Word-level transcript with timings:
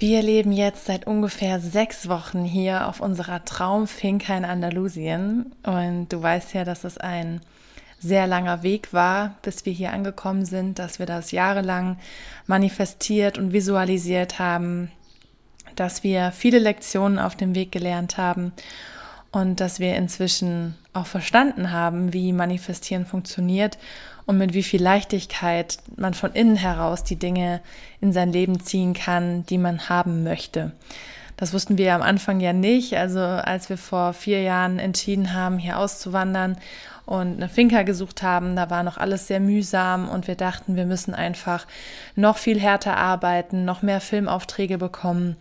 Wir 0.00 0.22
leben 0.22 0.52
jetzt 0.52 0.84
seit 0.84 1.08
ungefähr 1.08 1.58
sechs 1.58 2.08
Wochen 2.08 2.44
hier 2.44 2.86
auf 2.86 3.00
unserer 3.00 3.44
Traumfinca 3.44 4.36
in 4.36 4.44
Andalusien. 4.44 5.52
Und 5.64 6.12
du 6.12 6.22
weißt 6.22 6.54
ja, 6.54 6.64
dass 6.64 6.84
es 6.84 6.98
ein 6.98 7.40
sehr 7.98 8.28
langer 8.28 8.62
Weg 8.62 8.92
war, 8.92 9.34
bis 9.42 9.66
wir 9.66 9.72
hier 9.72 9.92
angekommen 9.92 10.44
sind, 10.44 10.78
dass 10.78 11.00
wir 11.00 11.06
das 11.06 11.32
jahrelang 11.32 11.98
manifestiert 12.46 13.38
und 13.38 13.52
visualisiert 13.52 14.38
haben, 14.38 14.92
dass 15.74 16.04
wir 16.04 16.30
viele 16.30 16.60
Lektionen 16.60 17.18
auf 17.18 17.34
dem 17.34 17.56
Weg 17.56 17.72
gelernt 17.72 18.18
haben 18.18 18.52
und 19.32 19.58
dass 19.58 19.80
wir 19.80 19.96
inzwischen 19.96 20.76
auch 20.92 21.06
verstanden 21.06 21.72
haben, 21.72 22.12
wie 22.12 22.32
Manifestieren 22.32 23.04
funktioniert 23.04 23.78
und 24.28 24.36
mit 24.36 24.52
wie 24.52 24.62
viel 24.62 24.82
Leichtigkeit 24.82 25.78
man 25.96 26.12
von 26.12 26.32
innen 26.32 26.56
heraus 26.56 27.02
die 27.02 27.16
Dinge 27.16 27.62
in 28.02 28.12
sein 28.12 28.30
Leben 28.30 28.60
ziehen 28.60 28.92
kann, 28.92 29.46
die 29.46 29.56
man 29.56 29.88
haben 29.88 30.22
möchte. 30.22 30.72
Das 31.38 31.54
wussten 31.54 31.78
wir 31.78 31.94
am 31.94 32.02
Anfang 32.02 32.38
ja 32.38 32.52
nicht. 32.52 32.94
Also 32.94 33.20
als 33.20 33.70
wir 33.70 33.78
vor 33.78 34.12
vier 34.12 34.42
Jahren 34.42 34.78
entschieden 34.78 35.32
haben, 35.32 35.56
hier 35.56 35.78
auszuwandern 35.78 36.58
und 37.06 37.36
eine 37.36 37.48
Finca 37.48 37.84
gesucht 37.84 38.22
haben, 38.22 38.54
da 38.54 38.68
war 38.68 38.82
noch 38.82 38.98
alles 38.98 39.28
sehr 39.28 39.40
mühsam 39.40 40.10
und 40.10 40.28
wir 40.28 40.34
dachten, 40.34 40.76
wir 40.76 40.84
müssen 40.84 41.14
einfach 41.14 41.66
noch 42.14 42.36
viel 42.36 42.60
härter 42.60 42.98
arbeiten, 42.98 43.64
noch 43.64 43.80
mehr 43.80 44.02
Filmaufträge 44.02 44.76
bekommen, 44.76 45.36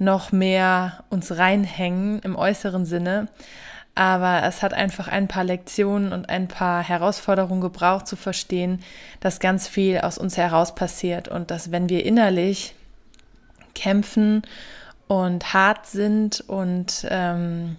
noch 0.00 0.32
mehr 0.32 1.04
uns 1.10 1.38
reinhängen 1.38 2.18
im 2.24 2.34
äußeren 2.34 2.86
Sinne. 2.86 3.28
Aber 3.96 4.42
es 4.44 4.62
hat 4.62 4.74
einfach 4.74 5.08
ein 5.08 5.26
paar 5.26 5.42
Lektionen 5.42 6.12
und 6.12 6.28
ein 6.28 6.48
paar 6.48 6.86
Herausforderungen 6.86 7.62
gebraucht, 7.62 8.06
zu 8.06 8.14
verstehen, 8.14 8.82
dass 9.20 9.40
ganz 9.40 9.68
viel 9.68 10.00
aus 10.00 10.18
uns 10.18 10.36
heraus 10.36 10.74
passiert 10.74 11.28
und 11.28 11.50
dass 11.50 11.72
wenn 11.72 11.88
wir 11.88 12.04
innerlich 12.04 12.74
kämpfen 13.74 14.42
und 15.08 15.54
hart 15.54 15.86
sind 15.86 16.44
und 16.46 17.06
ähm, 17.08 17.76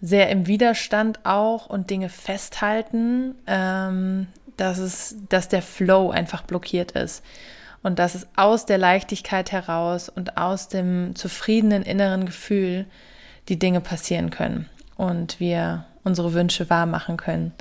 sehr 0.00 0.30
im 0.30 0.46
Widerstand 0.46 1.18
auch 1.24 1.66
und 1.66 1.90
Dinge 1.90 2.08
festhalten, 2.08 3.34
ähm, 3.48 4.28
dass 4.56 4.78
es, 4.78 5.16
dass 5.28 5.48
der 5.48 5.62
Flow 5.62 6.10
einfach 6.10 6.42
blockiert 6.42 6.92
ist. 6.92 7.24
Und 7.82 7.98
dass 7.98 8.14
es 8.14 8.28
aus 8.36 8.64
der 8.64 8.78
Leichtigkeit 8.78 9.50
heraus 9.50 10.08
und 10.08 10.36
aus 10.36 10.68
dem 10.68 11.16
zufriedenen 11.16 11.82
inneren 11.82 12.26
Gefühl 12.26 12.86
die 13.48 13.58
Dinge 13.58 13.80
passieren 13.80 14.30
können 14.30 14.68
und 15.00 15.40
wir 15.40 15.86
unsere 16.04 16.34
Wünsche 16.34 16.68
wahr 16.68 16.84
machen 16.84 17.16
können. 17.16 17.52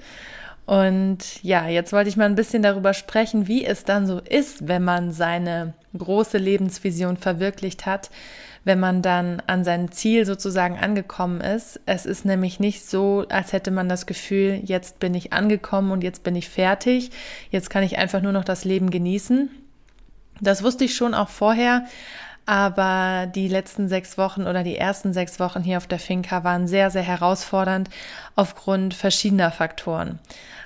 Und 0.65 1.41
ja, 1.41 1.67
jetzt 1.67 1.93
wollte 1.93 2.09
ich 2.09 2.17
mal 2.17 2.25
ein 2.25 2.35
bisschen 2.35 2.61
darüber 2.61 2.93
sprechen, 2.93 3.47
wie 3.47 3.65
es 3.65 3.85
dann 3.85 4.05
so 4.05 4.19
ist, 4.19 4.67
wenn 4.67 4.83
man 4.83 5.11
seine 5.11 5.73
große 5.97 6.37
Lebensvision 6.37 7.15
verwirklicht 7.15 7.85
hat, 7.85 8.11
wenn 8.65 8.79
man 8.79 9.01
dann 9.01 9.41
an 9.47 9.63
sein 9.63 9.89
Ziel 9.89 10.25
sozusagen 10.25 10.77
angekommen 10.77 11.39
ist. 11.39 11.79
Es 11.85 12.05
ist 12.05 12.25
nämlich 12.25 12.59
nicht 12.59 12.85
so, 12.85 13.25
als 13.29 13.53
hätte 13.53 13.71
man 13.71 13.87
das 13.87 14.05
Gefühl, 14.05 14.59
jetzt 14.63 14.99
bin 14.99 15.13
ich 15.15 15.31
angekommen 15.31 15.91
und 15.91 16.03
jetzt 16.03 16.23
bin 16.23 16.35
ich 16.35 16.49
fertig, 16.49 17.09
jetzt 17.51 17.69
kann 17.69 17.83
ich 17.83 17.97
einfach 17.97 18.21
nur 18.21 18.33
noch 18.33 18.43
das 18.43 18.65
Leben 18.65 18.91
genießen. 18.91 19.49
Das 20.41 20.61
wusste 20.61 20.83
ich 20.83 20.93
schon 20.93 21.13
auch 21.13 21.29
vorher, 21.29 21.85
aber 22.49 23.27
die 23.27 23.47
letzten 23.47 23.87
sechs 23.87 24.17
Wochen 24.17 24.47
oder 24.47 24.63
die 24.63 24.75
ersten 24.75 25.13
sechs 25.13 25.39
Wochen 25.39 25.61
hier 25.61 25.77
auf 25.77 25.85
der 25.85 25.99
Finca 25.99 26.43
waren 26.43 26.65
sehr, 26.65 26.89
sehr 26.89 27.03
herausfordernd 27.03 27.91
aufgrund 28.35 28.95
verschiedener 28.95 29.51
Faktoren. 29.51 30.17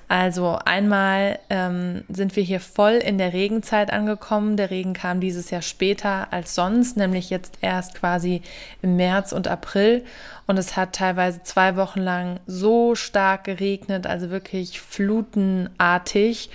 Also 0.08 0.58
einmal 0.64 1.40
ähm, 1.50 2.06
sind 2.08 2.38
wir 2.38 2.44
hier 2.44 2.62
voll 2.62 2.94
in 2.94 3.18
der 3.18 3.34
Regenzeit 3.34 3.92
angekommen. 3.92 4.56
Der 4.56 4.70
Regen 4.72 4.94
kam 4.94 5.20
dieses 5.20 5.50
Jahr 5.50 5.62
später 5.62 6.32
als 6.32 6.56
sonst, 6.56 6.96
nämlich 6.96 7.30
jetzt 7.30 7.58
erst 7.60 7.96
quasi 7.96 8.44
im 8.82 8.96
März 8.96 9.34
und 9.34 9.50
April. 9.50 10.06
Und 10.48 10.58
es 10.58 10.78
hat 10.78 10.94
teilweise 10.94 11.44
zwei 11.44 11.76
Wochen 11.76 12.00
lang 12.00 12.40
so 12.48 12.96
stark 12.96 13.44
geregnet, 13.44 14.08
also 14.08 14.30
wirklich 14.30 14.80
flutenartig 14.80 16.50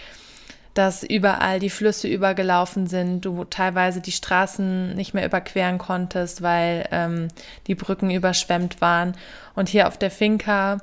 dass 0.78 1.02
überall 1.02 1.58
die 1.58 1.70
Flüsse 1.70 2.06
übergelaufen 2.06 2.86
sind, 2.86 3.24
du 3.24 3.42
teilweise 3.42 4.00
die 4.00 4.12
Straßen 4.12 4.94
nicht 4.94 5.12
mehr 5.12 5.26
überqueren 5.26 5.76
konntest, 5.76 6.40
weil 6.40 6.88
ähm, 6.92 7.26
die 7.66 7.74
Brücken 7.74 8.12
überschwemmt 8.12 8.80
waren. 8.80 9.16
Und 9.56 9.68
hier 9.68 9.88
auf 9.88 9.98
der 9.98 10.12
Finca 10.12 10.78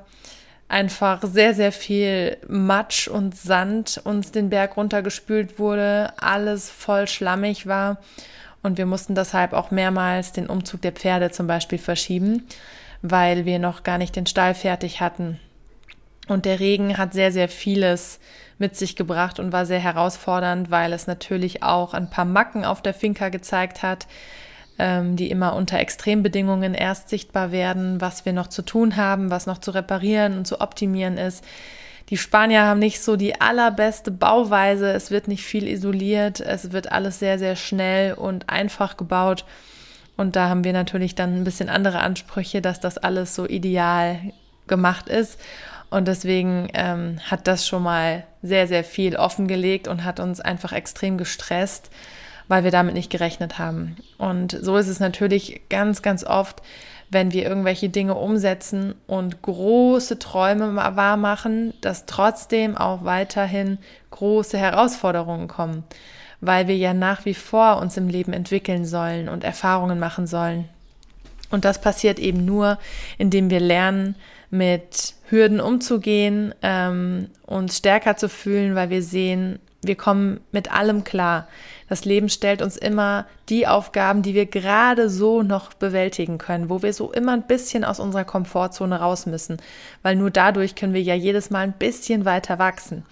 einfach 0.68 1.22
sehr, 1.24 1.54
sehr 1.54 1.72
viel 1.72 2.36
Matsch 2.50 3.08
und 3.08 3.38
Sand 3.38 4.02
uns 4.04 4.34
den 4.34 4.50
Berg 4.50 4.76
runtergespült 4.76 5.60
wurde, 5.60 6.12
alles 6.18 6.70
voll 6.70 7.08
schlammig 7.08 7.66
war. 7.66 8.00
Und 8.64 8.78
wir 8.78 8.86
mussten 8.86 9.16
deshalb 9.16 9.54
auch 9.54 9.72
mehrmals 9.72 10.34
den 10.34 10.48
Umzug 10.48 10.82
der 10.82 10.92
Pferde 10.92 11.32
zum 11.32 11.48
Beispiel 11.48 11.80
verschieben, 11.80 12.46
weil 13.02 13.46
wir 13.46 13.60
noch 13.60 13.84
gar 13.84 13.98
nicht 13.98 14.18
den 14.18 14.26
Stall 14.26 14.56
fertig 14.56 15.00
hatten. 15.00 15.40
Und 16.28 16.44
der 16.44 16.60
Regen 16.60 16.98
hat 16.98 17.14
sehr, 17.14 17.32
sehr 17.32 17.48
vieles 17.48 18.20
mit 18.58 18.76
sich 18.76 18.96
gebracht 18.96 19.40
und 19.40 19.52
war 19.52 19.66
sehr 19.66 19.80
herausfordernd, 19.80 20.72
weil 20.72 20.94
es 20.94 21.08
natürlich 21.08 21.64
auch 21.64 21.94
ein 21.94 22.10
paar 22.10 22.26
Macken 22.26 22.64
auf 22.64 22.82
der 22.82 22.94
Finca 22.94 23.30
gezeigt 23.30 23.84
hat, 23.84 24.08
ähm, 24.80 25.16
die 25.16 25.30
immer 25.30 25.56
unter 25.56 25.80
Extrembedingungen 25.80 26.74
erst 26.74 27.10
sichtbar 27.10 27.52
werden, 27.52 28.00
was 28.02 28.26
wir 28.26 28.34
noch 28.34 28.48
zu 28.48 28.62
tun 28.62 28.96
haben, 28.96 29.32
was 29.32 29.46
noch 29.46 29.58
zu 29.58 29.72
reparieren 29.72 30.38
und 30.38 30.48
zu 30.48 30.62
optimieren 30.62 31.18
ist. 31.18 31.44
Die 32.10 32.18
Spanier 32.18 32.64
haben 32.64 32.80
nicht 32.80 33.02
so 33.02 33.16
die 33.16 33.42
allerbeste 33.42 34.12
Bauweise. 34.12 34.92
Es 34.92 35.10
wird 35.10 35.28
nicht 35.28 35.44
viel 35.44 35.68
isoliert. 35.68 36.40
Es 36.40 36.72
wird 36.72 36.92
alles 36.92 37.20
sehr, 37.20 37.40
sehr 37.40 37.56
schnell 37.56 38.14
und 38.14 38.50
einfach 38.50 38.96
gebaut. 38.96 39.44
Und 40.16 40.36
da 40.36 40.50
haben 40.50 40.64
wir 40.64 40.74
natürlich 40.74 41.16
dann 41.16 41.36
ein 41.36 41.44
bisschen 41.44 41.68
andere 41.68 42.00
Ansprüche, 42.00 42.62
dass 42.62 42.80
das 42.80 42.98
alles 42.98 43.34
so 43.34 43.48
ideal 43.48 44.20
gemacht 44.68 45.10
ist. 45.10 45.40
Und 45.96 46.10
deswegen 46.10 46.68
ähm, 46.74 47.22
hat 47.24 47.48
das 47.48 47.66
schon 47.66 47.82
mal 47.82 48.26
sehr, 48.42 48.68
sehr 48.68 48.84
viel 48.84 49.16
offengelegt 49.16 49.88
und 49.88 50.04
hat 50.04 50.20
uns 50.20 50.42
einfach 50.42 50.74
extrem 50.74 51.18
gestresst, 51.18 51.90
weil 52.50 52.66
wir 52.66 52.72
damit 52.72 52.96
nicht 52.96 53.10
gerechnet 53.10 53.60
haben. 53.60 53.96
Und 54.18 54.60
so 54.62 54.76
ist 54.76 54.90
es 54.90 55.00
natürlich 55.00 55.62
ganz, 55.70 56.02
ganz 56.02 56.26
oft, 56.26 56.62
wenn 57.12 57.32
wir 57.32 57.48
irgendwelche 57.48 57.88
Dinge 57.88 58.16
umsetzen 58.16 58.96
und 59.08 59.42
große 59.42 60.20
Träume 60.20 60.76
wahr 60.76 61.16
machen, 61.16 61.74
dass 61.80 62.06
trotzdem 62.06 62.76
auch 62.76 63.06
weiterhin 63.06 63.78
große 64.12 64.58
Herausforderungen 64.58 65.48
kommen, 65.48 65.86
weil 66.42 66.68
wir 66.68 66.76
ja 66.76 66.94
nach 66.94 67.24
wie 67.24 67.36
vor 67.36 67.78
uns 67.78 67.96
im 67.96 68.10
Leben 68.10 68.34
entwickeln 68.34 68.84
sollen 68.84 69.30
und 69.30 69.46
Erfahrungen 69.46 69.98
machen 69.98 70.28
sollen. 70.28 70.68
Und 71.52 71.64
das 71.64 71.80
passiert 71.80 72.20
eben 72.20 72.44
nur, 72.44 72.80
indem 73.18 73.50
wir 73.50 73.62
lernen, 73.62 74.16
mit 74.50 75.16
Hürden 75.30 75.60
umzugehen, 75.60 76.54
ähm, 76.62 77.30
uns 77.46 77.78
stärker 77.78 78.18
zu 78.18 78.30
fühlen, 78.30 78.76
weil 78.76 78.90
wir 78.90 79.02
sehen, 79.02 79.60
wir 79.84 79.96
kommen 79.96 80.40
mit 80.52 80.74
allem 80.74 81.04
klar. 81.04 81.48
Das 81.88 82.06
Leben 82.06 82.30
stellt 82.30 82.62
uns 82.62 82.78
immer 82.78 83.28
die 83.50 83.68
Aufgaben, 83.68 84.24
die 84.24 84.34
wir 84.34 84.48
gerade 84.48 85.10
so 85.10 85.44
noch 85.44 85.74
bewältigen 85.74 86.38
können, 86.38 86.70
wo 86.70 86.82
wir 86.82 86.94
so 86.94 87.12
immer 87.12 87.34
ein 87.34 87.46
bisschen 87.46 87.84
aus 87.84 88.00
unserer 88.00 88.24
Komfortzone 88.24 89.00
raus 89.00 89.28
müssen, 89.28 89.58
weil 90.02 90.16
nur 90.16 90.32
dadurch 90.32 90.76
können 90.76 90.94
wir 90.94 91.04
ja 91.04 91.14
jedes 91.14 91.52
Mal 91.52 91.62
ein 91.62 91.74
bisschen 91.74 92.26
weiter 92.26 92.58
wachsen. 92.58 93.06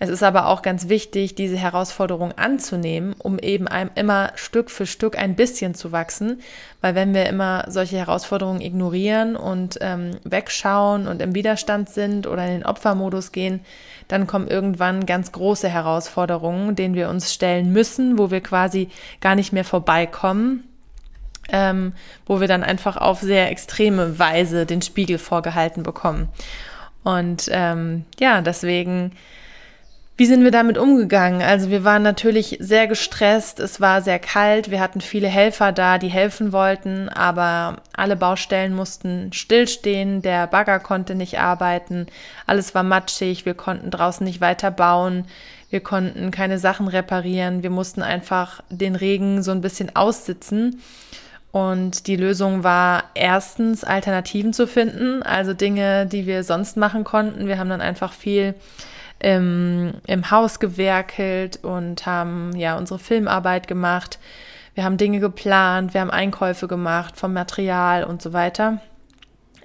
Es 0.00 0.08
ist 0.10 0.22
aber 0.22 0.46
auch 0.46 0.62
ganz 0.62 0.88
wichtig, 0.88 1.34
diese 1.34 1.56
Herausforderung 1.56 2.30
anzunehmen, 2.32 3.16
um 3.18 3.38
eben 3.38 3.66
einem 3.66 3.90
immer 3.96 4.30
Stück 4.36 4.70
für 4.70 4.86
Stück 4.86 5.18
ein 5.18 5.34
bisschen 5.34 5.74
zu 5.74 5.90
wachsen. 5.90 6.40
Weil 6.80 6.94
wenn 6.94 7.14
wir 7.14 7.26
immer 7.26 7.64
solche 7.66 7.96
Herausforderungen 7.96 8.60
ignorieren 8.60 9.34
und 9.34 9.78
ähm, 9.80 10.12
wegschauen 10.22 11.08
und 11.08 11.20
im 11.20 11.34
Widerstand 11.34 11.88
sind 11.88 12.28
oder 12.28 12.46
in 12.46 12.60
den 12.60 12.66
Opfermodus 12.66 13.32
gehen, 13.32 13.60
dann 14.06 14.28
kommen 14.28 14.46
irgendwann 14.46 15.04
ganz 15.04 15.32
große 15.32 15.68
Herausforderungen, 15.68 16.76
denen 16.76 16.94
wir 16.94 17.08
uns 17.08 17.34
stellen 17.34 17.72
müssen, 17.72 18.18
wo 18.18 18.30
wir 18.30 18.40
quasi 18.40 18.90
gar 19.20 19.34
nicht 19.34 19.52
mehr 19.52 19.64
vorbeikommen. 19.64 20.64
Ähm, 21.50 21.94
wo 22.26 22.40
wir 22.40 22.46
dann 22.46 22.62
einfach 22.62 22.98
auf 22.98 23.22
sehr 23.22 23.50
extreme 23.50 24.18
Weise 24.18 24.66
den 24.66 24.82
Spiegel 24.82 25.16
vorgehalten 25.16 25.82
bekommen. 25.82 26.28
Und 27.04 27.48
ähm, 27.50 28.04
ja, 28.20 28.42
deswegen 28.42 29.12
Wie 30.18 30.26
sind 30.26 30.42
wir 30.42 30.50
damit 30.50 30.78
umgegangen? 30.78 31.42
Also 31.42 31.70
wir 31.70 31.84
waren 31.84 32.02
natürlich 32.02 32.56
sehr 32.58 32.88
gestresst, 32.88 33.60
es 33.60 33.80
war 33.80 34.02
sehr 34.02 34.18
kalt, 34.18 34.68
wir 34.68 34.80
hatten 34.80 35.00
viele 35.00 35.28
Helfer 35.28 35.70
da, 35.70 35.96
die 35.98 36.08
helfen 36.08 36.50
wollten, 36.50 37.08
aber 37.08 37.82
alle 37.96 38.16
Baustellen 38.16 38.74
mussten 38.74 39.32
stillstehen, 39.32 40.20
der 40.20 40.48
Bagger 40.48 40.80
konnte 40.80 41.14
nicht 41.14 41.38
arbeiten, 41.38 42.08
alles 42.48 42.74
war 42.74 42.82
matschig, 42.82 43.46
wir 43.46 43.54
konnten 43.54 43.92
draußen 43.92 44.26
nicht 44.26 44.40
weiter 44.40 44.72
bauen, 44.72 45.24
wir 45.70 45.78
konnten 45.78 46.32
keine 46.32 46.58
Sachen 46.58 46.88
reparieren, 46.88 47.62
wir 47.62 47.70
mussten 47.70 48.02
einfach 48.02 48.60
den 48.70 48.96
Regen 48.96 49.44
so 49.44 49.52
ein 49.52 49.60
bisschen 49.60 49.94
aussitzen. 49.94 50.80
Und 51.52 52.08
die 52.08 52.16
Lösung 52.16 52.64
war 52.64 53.04
erstens 53.14 53.84
Alternativen 53.84 54.52
zu 54.52 54.66
finden, 54.66 55.22
also 55.22 55.54
Dinge, 55.54 56.06
die 56.06 56.26
wir 56.26 56.42
sonst 56.42 56.76
machen 56.76 57.04
konnten. 57.04 57.46
Wir 57.46 57.58
haben 57.58 57.70
dann 57.70 57.80
einfach 57.80 58.12
viel 58.12 58.54
im, 59.20 59.94
im 60.06 60.30
Haus 60.30 60.60
gewerkelt 60.60 61.62
und 61.62 62.06
haben 62.06 62.54
ja 62.56 62.76
unsere 62.76 62.98
Filmarbeit 62.98 63.66
gemacht. 63.66 64.18
Wir 64.74 64.84
haben 64.84 64.96
Dinge 64.96 65.18
geplant, 65.18 65.94
wir 65.94 66.00
haben 66.00 66.10
Einkäufe 66.10 66.68
gemacht 66.68 67.16
vom 67.16 67.32
Material 67.32 68.04
und 68.04 68.22
so 68.22 68.32
weiter. 68.32 68.80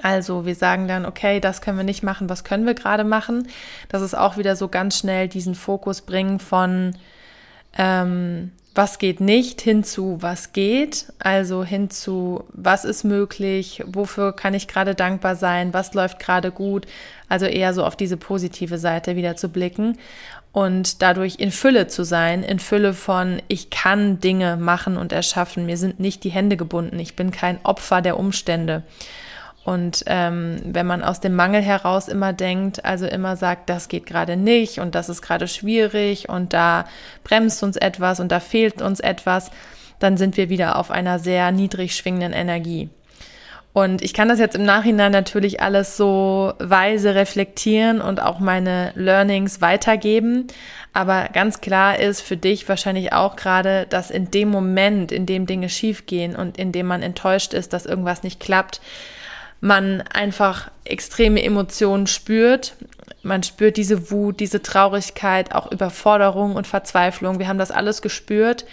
Also 0.01 0.45
wir 0.45 0.55
sagen 0.55 0.87
dann, 0.87 1.05
okay, 1.05 1.39
das 1.39 1.61
können 1.61 1.77
wir 1.77 1.85
nicht 1.85 2.03
machen, 2.03 2.29
was 2.29 2.43
können 2.43 2.65
wir 2.65 2.73
gerade 2.73 3.03
machen? 3.03 3.47
Das 3.89 4.01
ist 4.01 4.15
auch 4.15 4.37
wieder 4.37 4.55
so 4.55 4.67
ganz 4.67 4.97
schnell 4.97 5.29
diesen 5.29 5.55
Fokus 5.55 6.01
bringen 6.01 6.39
von 6.39 6.97
ähm, 7.77 8.51
was 8.75 8.97
geht 8.97 9.19
nicht 9.19 9.61
hinzu, 9.61 10.17
was 10.21 10.51
geht, 10.51 11.05
also 11.19 11.63
hinzu, 11.63 12.43
was 12.53 12.85
ist 12.85 13.03
möglich, 13.03 13.83
wofür 13.85 14.33
kann 14.33 14.55
ich 14.55 14.67
gerade 14.67 14.95
dankbar 14.95 15.35
sein, 15.35 15.73
was 15.73 15.93
läuft 15.93 16.19
gerade 16.19 16.51
gut, 16.51 16.87
also 17.29 17.45
eher 17.45 17.73
so 17.73 17.85
auf 17.85 17.95
diese 17.95 18.17
positive 18.17 18.79
Seite 18.79 19.15
wieder 19.15 19.35
zu 19.35 19.49
blicken 19.49 19.99
und 20.53 21.01
dadurch 21.03 21.35
in 21.37 21.51
Fülle 21.51 21.87
zu 21.87 22.03
sein, 22.03 22.41
in 22.41 22.59
Fülle 22.59 22.93
von, 22.93 23.41
ich 23.47 23.69
kann 23.69 24.19
Dinge 24.19 24.57
machen 24.57 24.97
und 24.97 25.11
erschaffen, 25.11 25.65
mir 25.67 25.77
sind 25.77 25.99
nicht 25.99 26.23
die 26.23 26.31
Hände 26.31 26.57
gebunden, 26.57 26.97
ich 26.99 27.15
bin 27.15 27.29
kein 27.31 27.63
Opfer 27.63 28.01
der 28.01 28.17
Umstände. 28.17 28.83
Und 29.63 30.03
ähm, 30.07 30.59
wenn 30.65 30.85
man 30.85 31.03
aus 31.03 31.21
dem 31.21 31.35
Mangel 31.35 31.61
heraus 31.61 32.09
immer 32.09 32.33
denkt, 32.33 32.83
also 32.83 33.05
immer 33.05 33.37
sagt, 33.37 33.69
das 33.69 33.87
geht 33.87 34.05
gerade 34.05 34.35
nicht 34.35 34.79
und 34.79 34.93
das 34.93 35.07
ist 35.07 35.21
gerade 35.21 35.47
schwierig 35.47 36.27
und 36.27 36.51
da 36.51 36.85
bremst 37.23 37.63
uns 37.63 37.77
etwas 37.77 38.19
und 38.19 38.31
da 38.31 38.41
fehlt 38.41 38.81
uns 38.81 38.99
etwas, 38.99 39.51
dann 39.99 40.17
sind 40.17 40.35
wir 40.35 40.49
wieder 40.49 40.77
auf 40.77 40.91
einer 40.91 41.17
sehr 41.17 41.51
niedrig 41.51 41.95
schwingenden 41.95 42.33
Energie. 42.33 42.89
Und 43.73 44.03
ich 44.03 44.13
kann 44.13 44.29
das 44.29 44.37
jetzt 44.37 44.55
im 44.55 44.65
Nachhinein 44.65 45.11
natürlich 45.11 45.61
alles 45.61 45.97
so 45.97 46.53
weise 46.59 47.15
reflektieren 47.15 48.01
und 48.01 48.21
auch 48.21 48.39
meine 48.39 48.91
Learnings 48.93 49.61
weitergeben. 49.61 50.45
Aber 50.93 51.29
ganz 51.33 51.59
klar 51.59 51.97
ist 51.97 52.21
für 52.21 52.37
dich 52.37 52.69
wahrscheinlich 52.69 53.13
auch 53.13 53.35
gerade, 53.35 53.87
dass 53.89 54.11
in 54.11 54.29
dem 54.29 54.49
Moment, 54.49 55.11
in 55.11 55.25
dem 55.25 55.47
Dinge 55.47 55.69
schiefgehen 55.69 56.35
und 56.35 56.59
in 56.59 56.71
dem 56.71 56.85
man 56.85 57.01
enttäuscht 57.01 57.55
ist, 57.55 57.73
dass 57.73 57.87
irgendwas 57.87 58.21
nicht 58.21 58.39
klappt, 58.39 58.79
man 59.63 60.03
einfach 60.13 60.69
extreme 60.83 61.41
Emotionen 61.41 62.05
spürt. 62.05 62.75
Man 63.23 63.43
spürt 63.43 63.77
diese 63.77 64.11
Wut, 64.11 64.41
diese 64.41 64.61
Traurigkeit, 64.61 65.55
auch 65.55 65.71
Überforderung 65.71 66.57
und 66.57 66.67
Verzweiflung. 66.67 67.39
Wir 67.39 67.47
haben 67.47 67.57
das 67.57 67.71
alles 67.71 68.01
gespürt. 68.01 68.65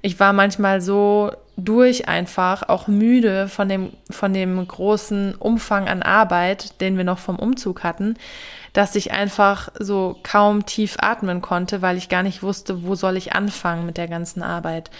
Ich 0.00 0.18
war 0.18 0.32
manchmal 0.32 0.80
so 0.80 1.30
durch 1.56 2.08
einfach, 2.08 2.68
auch 2.68 2.88
müde 2.88 3.46
von 3.46 3.68
dem, 3.68 3.92
von 4.10 4.34
dem 4.34 4.66
großen 4.66 5.36
Umfang 5.36 5.86
an 5.86 6.02
Arbeit, 6.02 6.80
den 6.80 6.96
wir 6.96 7.04
noch 7.04 7.20
vom 7.20 7.38
Umzug 7.38 7.84
hatten, 7.84 8.16
dass 8.72 8.96
ich 8.96 9.12
einfach 9.12 9.68
so 9.78 10.18
kaum 10.24 10.66
tief 10.66 10.96
atmen 10.98 11.40
konnte, 11.40 11.82
weil 11.82 11.96
ich 11.96 12.08
gar 12.08 12.24
nicht 12.24 12.42
wusste, 12.42 12.82
wo 12.82 12.96
soll 12.96 13.16
ich 13.16 13.32
anfangen 13.32 13.86
mit 13.86 13.96
der 13.96 14.08
ganzen 14.08 14.42
Arbeit. 14.42 14.90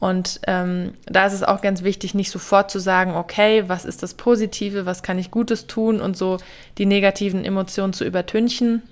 Und 0.00 0.40
ähm, 0.46 0.94
da 1.06 1.26
ist 1.26 1.32
es 1.32 1.42
auch 1.42 1.60
ganz 1.60 1.82
wichtig, 1.82 2.14
nicht 2.14 2.30
sofort 2.30 2.70
zu 2.70 2.78
sagen, 2.78 3.14
okay, 3.14 3.64
was 3.68 3.84
ist 3.84 4.02
das 4.02 4.14
Positive, 4.14 4.86
was 4.86 5.02
kann 5.02 5.18
ich 5.18 5.30
Gutes 5.30 5.66
tun 5.66 6.00
und 6.00 6.16
so 6.16 6.38
die 6.78 6.86
negativen 6.86 7.44
Emotionen 7.44 7.92
zu 7.92 8.04
übertünchen, 8.04 8.82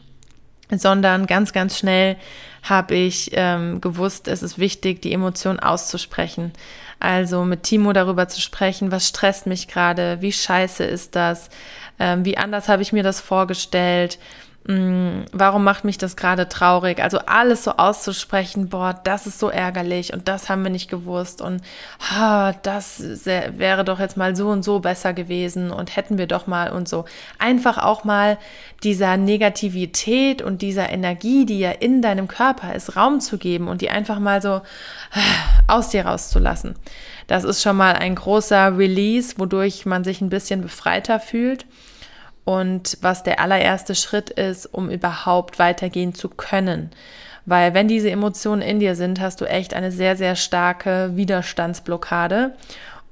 sondern 0.71 1.27
ganz, 1.27 1.53
ganz 1.53 1.79
schnell 1.79 2.17
habe 2.63 2.95
ich 2.95 3.31
ähm, 3.35 3.81
gewusst, 3.81 4.29
es 4.29 4.43
ist 4.43 4.59
wichtig, 4.59 5.03
die 5.03 5.13
Emotionen 5.13 5.61
auszusprechen. 5.61 6.53
Also 7.01 7.45
mit 7.45 7.65
Timo 7.65 7.93
darüber 7.93 8.29
zu 8.29 8.41
sprechen, 8.41 8.93
was 8.93 9.09
stresst 9.09 9.47
mich 9.47 9.67
gerade, 9.67 10.19
wie 10.21 10.33
scheiße 10.33 10.85
ist 10.85 11.17
das, 11.17 11.51
ähm, 11.99 12.25
wie 12.25 12.39
anders 12.39 12.69
habe 12.69 12.83
ich 12.83 12.93
mir 12.93 13.03
das 13.03 13.21
vorgestellt 13.21 14.19
Mm, 14.65 15.23
warum 15.33 15.65
macht 15.65 15.83
mich 15.83 15.99
das 15.99 16.15
gerade 16.15 16.49
traurig? 16.49 17.03
Also 17.03 17.19
alles 17.19 17.65
so 17.65 17.73
auszusprechen, 17.73 18.69
boah, 18.69 18.95
das 19.03 19.27
ist 19.27 19.41
so 19.41 19.49
ärgerlich 19.49 20.13
und 20.13 20.29
das 20.29 20.49
haben 20.49 20.63
wir 20.63 20.71
nicht 20.71 20.89
gewusst 20.89 21.43
und 21.43 21.63
ha, 21.99 22.53
das 22.63 23.03
wäre 23.25 23.85
doch 23.85 23.99
jetzt 23.99 24.17
mal 24.17 24.37
so 24.37 24.51
und 24.51 24.63
so 24.63 24.79
besser 24.79 25.15
gewesen 25.15 25.73
und 25.73 25.97
hätten 25.97 26.17
wir 26.17 26.29
doch 26.29 26.47
mal 26.47 26.71
und 26.71 26.89
so. 26.89 27.07
Einfach 27.41 27.79
auch 27.79 28.05
mal 28.05 28.39
dieser 28.85 29.17
Negativität 29.17 30.43
und 30.43 30.63
dieser 30.63 30.91
Energie, 30.91 31.45
die 31.45 31.59
ja 31.59 31.73
in 31.73 32.01
deinem 32.01 32.29
Körper 32.29 32.73
ist, 32.73 32.95
Raum 32.95 33.19
zu 33.19 33.39
geben 33.39 33.67
und 33.67 33.81
die 33.81 33.91
einfach 33.91 34.21
mal 34.21 34.41
so 34.41 34.61
aus 35.67 35.89
dir 35.89 36.07
rauszulassen. 36.07 36.77
Das 37.27 37.43
ist 37.43 37.63
schon 37.63 37.77
mal 37.77 37.95
ein 37.95 38.15
großer 38.15 38.79
Release, 38.79 39.35
wodurch 39.39 39.87
man 39.87 40.05
sich 40.05 40.21
ein 40.21 40.31
bisschen 40.31 40.63
befreiter 40.63 41.19
fühlt 41.19 41.67
und 42.45 42.99
was 43.01 43.23
der 43.23 43.41
allererste 43.41 43.95
Schritt 43.95 44.31
ist, 44.31 44.67
um 44.67 44.91
überhaupt 44.91 45.59
weitergehen 45.59 46.15
zu 46.15 46.29
können. 46.29 46.91
Weil 47.45 47.75
wenn 47.75 47.89
diese 47.89 48.11
Emotionen 48.11 48.63
in 48.63 48.81
dir 48.81 48.95
sind, 48.95 49.21
hast 49.21 49.41
du 49.41 49.45
echt 49.45 49.75
eine 49.75 49.91
sehr, 49.91 50.17
sehr 50.17 50.37
starke 50.37 51.17
Widerstandsblockade. 51.17 52.55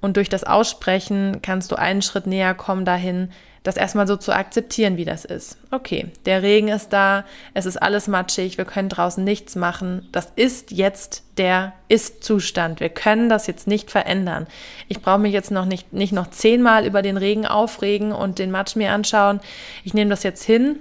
Und 0.00 0.16
durch 0.16 0.28
das 0.28 0.44
Aussprechen 0.44 1.40
kannst 1.42 1.72
du 1.72 1.76
einen 1.76 2.02
Schritt 2.02 2.26
näher 2.26 2.54
kommen 2.54 2.84
dahin, 2.84 3.30
das 3.62 3.76
erstmal 3.76 4.06
so 4.06 4.16
zu 4.16 4.32
akzeptieren, 4.32 4.96
wie 4.96 5.04
das 5.04 5.24
ist. 5.24 5.58
Okay, 5.70 6.06
der 6.24 6.42
Regen 6.42 6.68
ist 6.68 6.92
da, 6.92 7.24
es 7.52 7.66
ist 7.66 7.76
alles 7.76 8.08
matschig, 8.08 8.56
wir 8.56 8.64
können 8.64 8.88
draußen 8.88 9.22
nichts 9.22 9.54
machen. 9.54 10.08
Das 10.12 10.32
ist 10.34 10.70
jetzt 10.70 11.24
der 11.36 11.74
Ist-Zustand. 11.88 12.80
Wir 12.80 12.88
können 12.88 13.28
das 13.28 13.46
jetzt 13.46 13.66
nicht 13.66 13.90
verändern. 13.90 14.46
Ich 14.88 15.02
brauche 15.02 15.18
mich 15.18 15.32
jetzt 15.32 15.50
noch 15.50 15.66
nicht, 15.66 15.92
nicht 15.92 16.12
noch 16.12 16.30
zehnmal 16.30 16.86
über 16.86 17.02
den 17.02 17.18
Regen 17.18 17.46
aufregen 17.46 18.12
und 18.12 18.38
den 18.38 18.50
Matsch 18.50 18.76
mir 18.76 18.92
anschauen. 18.92 19.40
Ich 19.84 19.92
nehme 19.92 20.10
das 20.10 20.22
jetzt 20.22 20.42
hin 20.42 20.78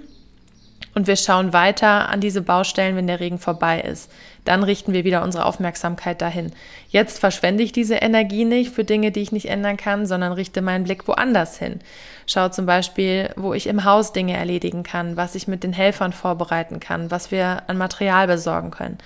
und 0.94 1.06
wir 1.06 1.16
schauen 1.16 1.52
weiter 1.52 2.08
an 2.08 2.20
diese 2.20 2.42
Baustellen, 2.42 2.96
wenn 2.96 3.06
der 3.06 3.20
Regen 3.20 3.38
vorbei 3.38 3.80
ist. 3.80 4.10
Dann 4.44 4.62
richten 4.62 4.92
wir 4.92 5.04
wieder 5.04 5.22
unsere 5.22 5.44
Aufmerksamkeit 5.44 6.20
dahin. 6.20 6.52
Jetzt 6.88 7.18
verschwende 7.18 7.62
ich 7.62 7.72
diese 7.72 7.96
Energie 7.96 8.44
nicht 8.44 8.74
für 8.74 8.84
Dinge, 8.84 9.12
die 9.12 9.20
ich 9.20 9.32
nicht 9.32 9.48
ändern 9.48 9.76
kann, 9.76 10.06
sondern 10.06 10.32
richte 10.32 10.62
meinen 10.62 10.84
Blick 10.84 11.06
woanders 11.06 11.58
hin. 11.58 11.80
Schau 12.26 12.48
zum 12.48 12.66
Beispiel, 12.66 13.30
wo 13.36 13.54
ich 13.54 13.66
im 13.66 13.84
Haus 13.84 14.12
Dinge 14.12 14.36
erledigen 14.36 14.82
kann, 14.82 15.16
was 15.16 15.34
ich 15.34 15.46
mit 15.46 15.62
den 15.62 15.72
Helfern 15.72 16.12
vorbereiten 16.12 16.80
kann, 16.80 17.10
was 17.10 17.30
wir 17.30 17.62
an 17.68 17.76
Material 17.76 18.26
besorgen 18.26 18.70
können. 18.70 18.98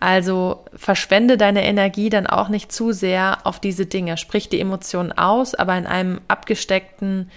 Also 0.00 0.64
verschwende 0.74 1.36
deine 1.36 1.62
Energie 1.64 2.08
dann 2.08 2.26
auch 2.26 2.48
nicht 2.48 2.72
zu 2.72 2.92
sehr 2.92 3.38
auf 3.44 3.60
diese 3.60 3.84
Dinge. 3.84 4.16
Sprich 4.16 4.48
die 4.48 4.60
Emotionen 4.60 5.12
aus, 5.12 5.54
aber 5.54 5.76
in 5.76 5.86
einem 5.86 6.22
abgesteckten 6.26 7.30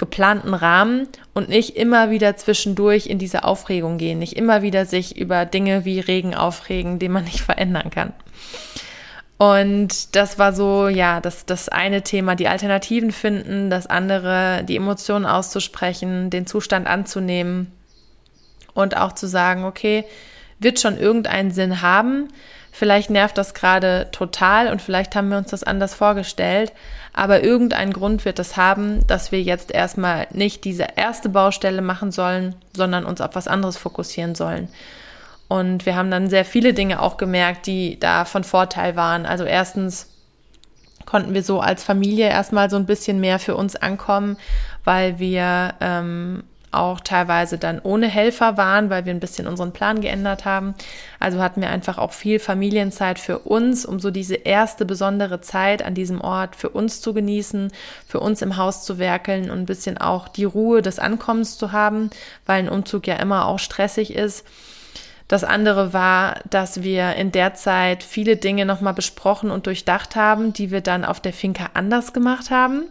geplanten 0.00 0.54
Rahmen 0.54 1.06
und 1.34 1.50
nicht 1.50 1.76
immer 1.76 2.10
wieder 2.10 2.34
zwischendurch 2.36 3.06
in 3.06 3.18
diese 3.18 3.44
Aufregung 3.44 3.98
gehen, 3.98 4.18
nicht 4.18 4.32
immer 4.32 4.62
wieder 4.62 4.86
sich 4.86 5.18
über 5.18 5.44
Dinge 5.44 5.84
wie 5.84 6.00
Regen 6.00 6.34
aufregen, 6.34 6.98
die 6.98 7.10
man 7.10 7.24
nicht 7.30 7.42
verändern 7.42 7.90
kann. 7.90 8.14
Und 9.36 10.16
das 10.16 10.38
war 10.38 10.52
so, 10.52 10.88
ja, 10.88 11.20
das, 11.20 11.46
das 11.46 11.68
eine 11.68 12.02
Thema, 12.02 12.34
die 12.34 12.48
Alternativen 12.48 13.12
finden, 13.12 13.70
das 13.70 13.86
andere, 13.86 14.64
die 14.64 14.76
Emotionen 14.76 15.26
auszusprechen, 15.26 16.30
den 16.30 16.46
Zustand 16.46 16.86
anzunehmen 16.86 17.70
und 18.74 18.96
auch 18.96 19.12
zu 19.12 19.26
sagen, 19.26 19.64
okay, 19.64 20.04
wird 20.58 20.80
schon 20.80 20.98
irgendeinen 20.98 21.50
Sinn 21.50 21.82
haben. 21.82 22.28
Vielleicht 22.80 23.10
nervt 23.10 23.36
das 23.36 23.52
gerade 23.52 24.08
total 24.10 24.68
und 24.68 24.80
vielleicht 24.80 25.14
haben 25.14 25.28
wir 25.28 25.36
uns 25.36 25.50
das 25.50 25.64
anders 25.64 25.92
vorgestellt, 25.92 26.72
aber 27.12 27.44
irgendeinen 27.44 27.92
Grund 27.92 28.24
wird 28.24 28.38
es 28.38 28.56
haben, 28.56 29.06
dass 29.06 29.32
wir 29.32 29.42
jetzt 29.42 29.70
erstmal 29.70 30.28
nicht 30.30 30.64
diese 30.64 30.86
erste 30.96 31.28
Baustelle 31.28 31.82
machen 31.82 32.10
sollen, 32.10 32.54
sondern 32.74 33.04
uns 33.04 33.20
auf 33.20 33.34
was 33.34 33.48
anderes 33.48 33.76
fokussieren 33.76 34.34
sollen. 34.34 34.70
Und 35.46 35.84
wir 35.84 35.94
haben 35.94 36.10
dann 36.10 36.30
sehr 36.30 36.46
viele 36.46 36.72
Dinge 36.72 37.02
auch 37.02 37.18
gemerkt, 37.18 37.66
die 37.66 38.00
da 38.00 38.24
von 38.24 38.44
Vorteil 38.44 38.96
waren. 38.96 39.26
Also 39.26 39.44
erstens 39.44 40.08
konnten 41.04 41.34
wir 41.34 41.42
so 41.42 41.60
als 41.60 41.84
Familie 41.84 42.30
erstmal 42.30 42.70
so 42.70 42.76
ein 42.76 42.86
bisschen 42.86 43.20
mehr 43.20 43.38
für 43.38 43.56
uns 43.56 43.76
ankommen, 43.76 44.38
weil 44.84 45.18
wir 45.18 45.74
ähm, 45.82 46.44
auch 46.72 47.00
teilweise 47.00 47.58
dann 47.58 47.80
ohne 47.82 48.06
Helfer 48.06 48.56
waren, 48.56 48.90
weil 48.90 49.04
wir 49.04 49.12
ein 49.12 49.20
bisschen 49.20 49.46
unseren 49.46 49.72
Plan 49.72 50.00
geändert 50.00 50.44
haben. 50.44 50.74
Also 51.18 51.40
hatten 51.40 51.60
wir 51.60 51.70
einfach 51.70 51.98
auch 51.98 52.12
viel 52.12 52.38
Familienzeit 52.38 53.18
für 53.18 53.40
uns, 53.40 53.84
um 53.84 53.98
so 53.98 54.10
diese 54.10 54.36
erste 54.36 54.84
besondere 54.84 55.40
Zeit 55.40 55.82
an 55.84 55.94
diesem 55.94 56.20
Ort 56.20 56.54
für 56.54 56.70
uns 56.70 57.00
zu 57.00 57.12
genießen, 57.12 57.72
für 58.06 58.20
uns 58.20 58.40
im 58.42 58.56
Haus 58.56 58.84
zu 58.84 58.98
werkeln 58.98 59.50
und 59.50 59.58
ein 59.58 59.66
bisschen 59.66 59.98
auch 59.98 60.28
die 60.28 60.44
Ruhe 60.44 60.82
des 60.82 60.98
Ankommens 60.98 61.58
zu 61.58 61.72
haben, 61.72 62.10
weil 62.46 62.60
ein 62.60 62.68
Umzug 62.68 63.06
ja 63.06 63.16
immer 63.16 63.46
auch 63.46 63.58
stressig 63.58 64.14
ist. 64.14 64.44
Das 65.30 65.44
andere 65.44 65.92
war, 65.92 66.40
dass 66.50 66.82
wir 66.82 67.14
in 67.14 67.30
der 67.30 67.54
Zeit 67.54 68.02
viele 68.02 68.36
Dinge 68.36 68.66
nochmal 68.66 68.94
besprochen 68.94 69.52
und 69.52 69.66
durchdacht 69.66 70.16
haben, 70.16 70.52
die 70.52 70.72
wir 70.72 70.80
dann 70.80 71.04
auf 71.04 71.20
der 71.20 71.32
Finca 71.32 71.70
anders 71.74 72.12
gemacht 72.12 72.50
haben. 72.50 72.82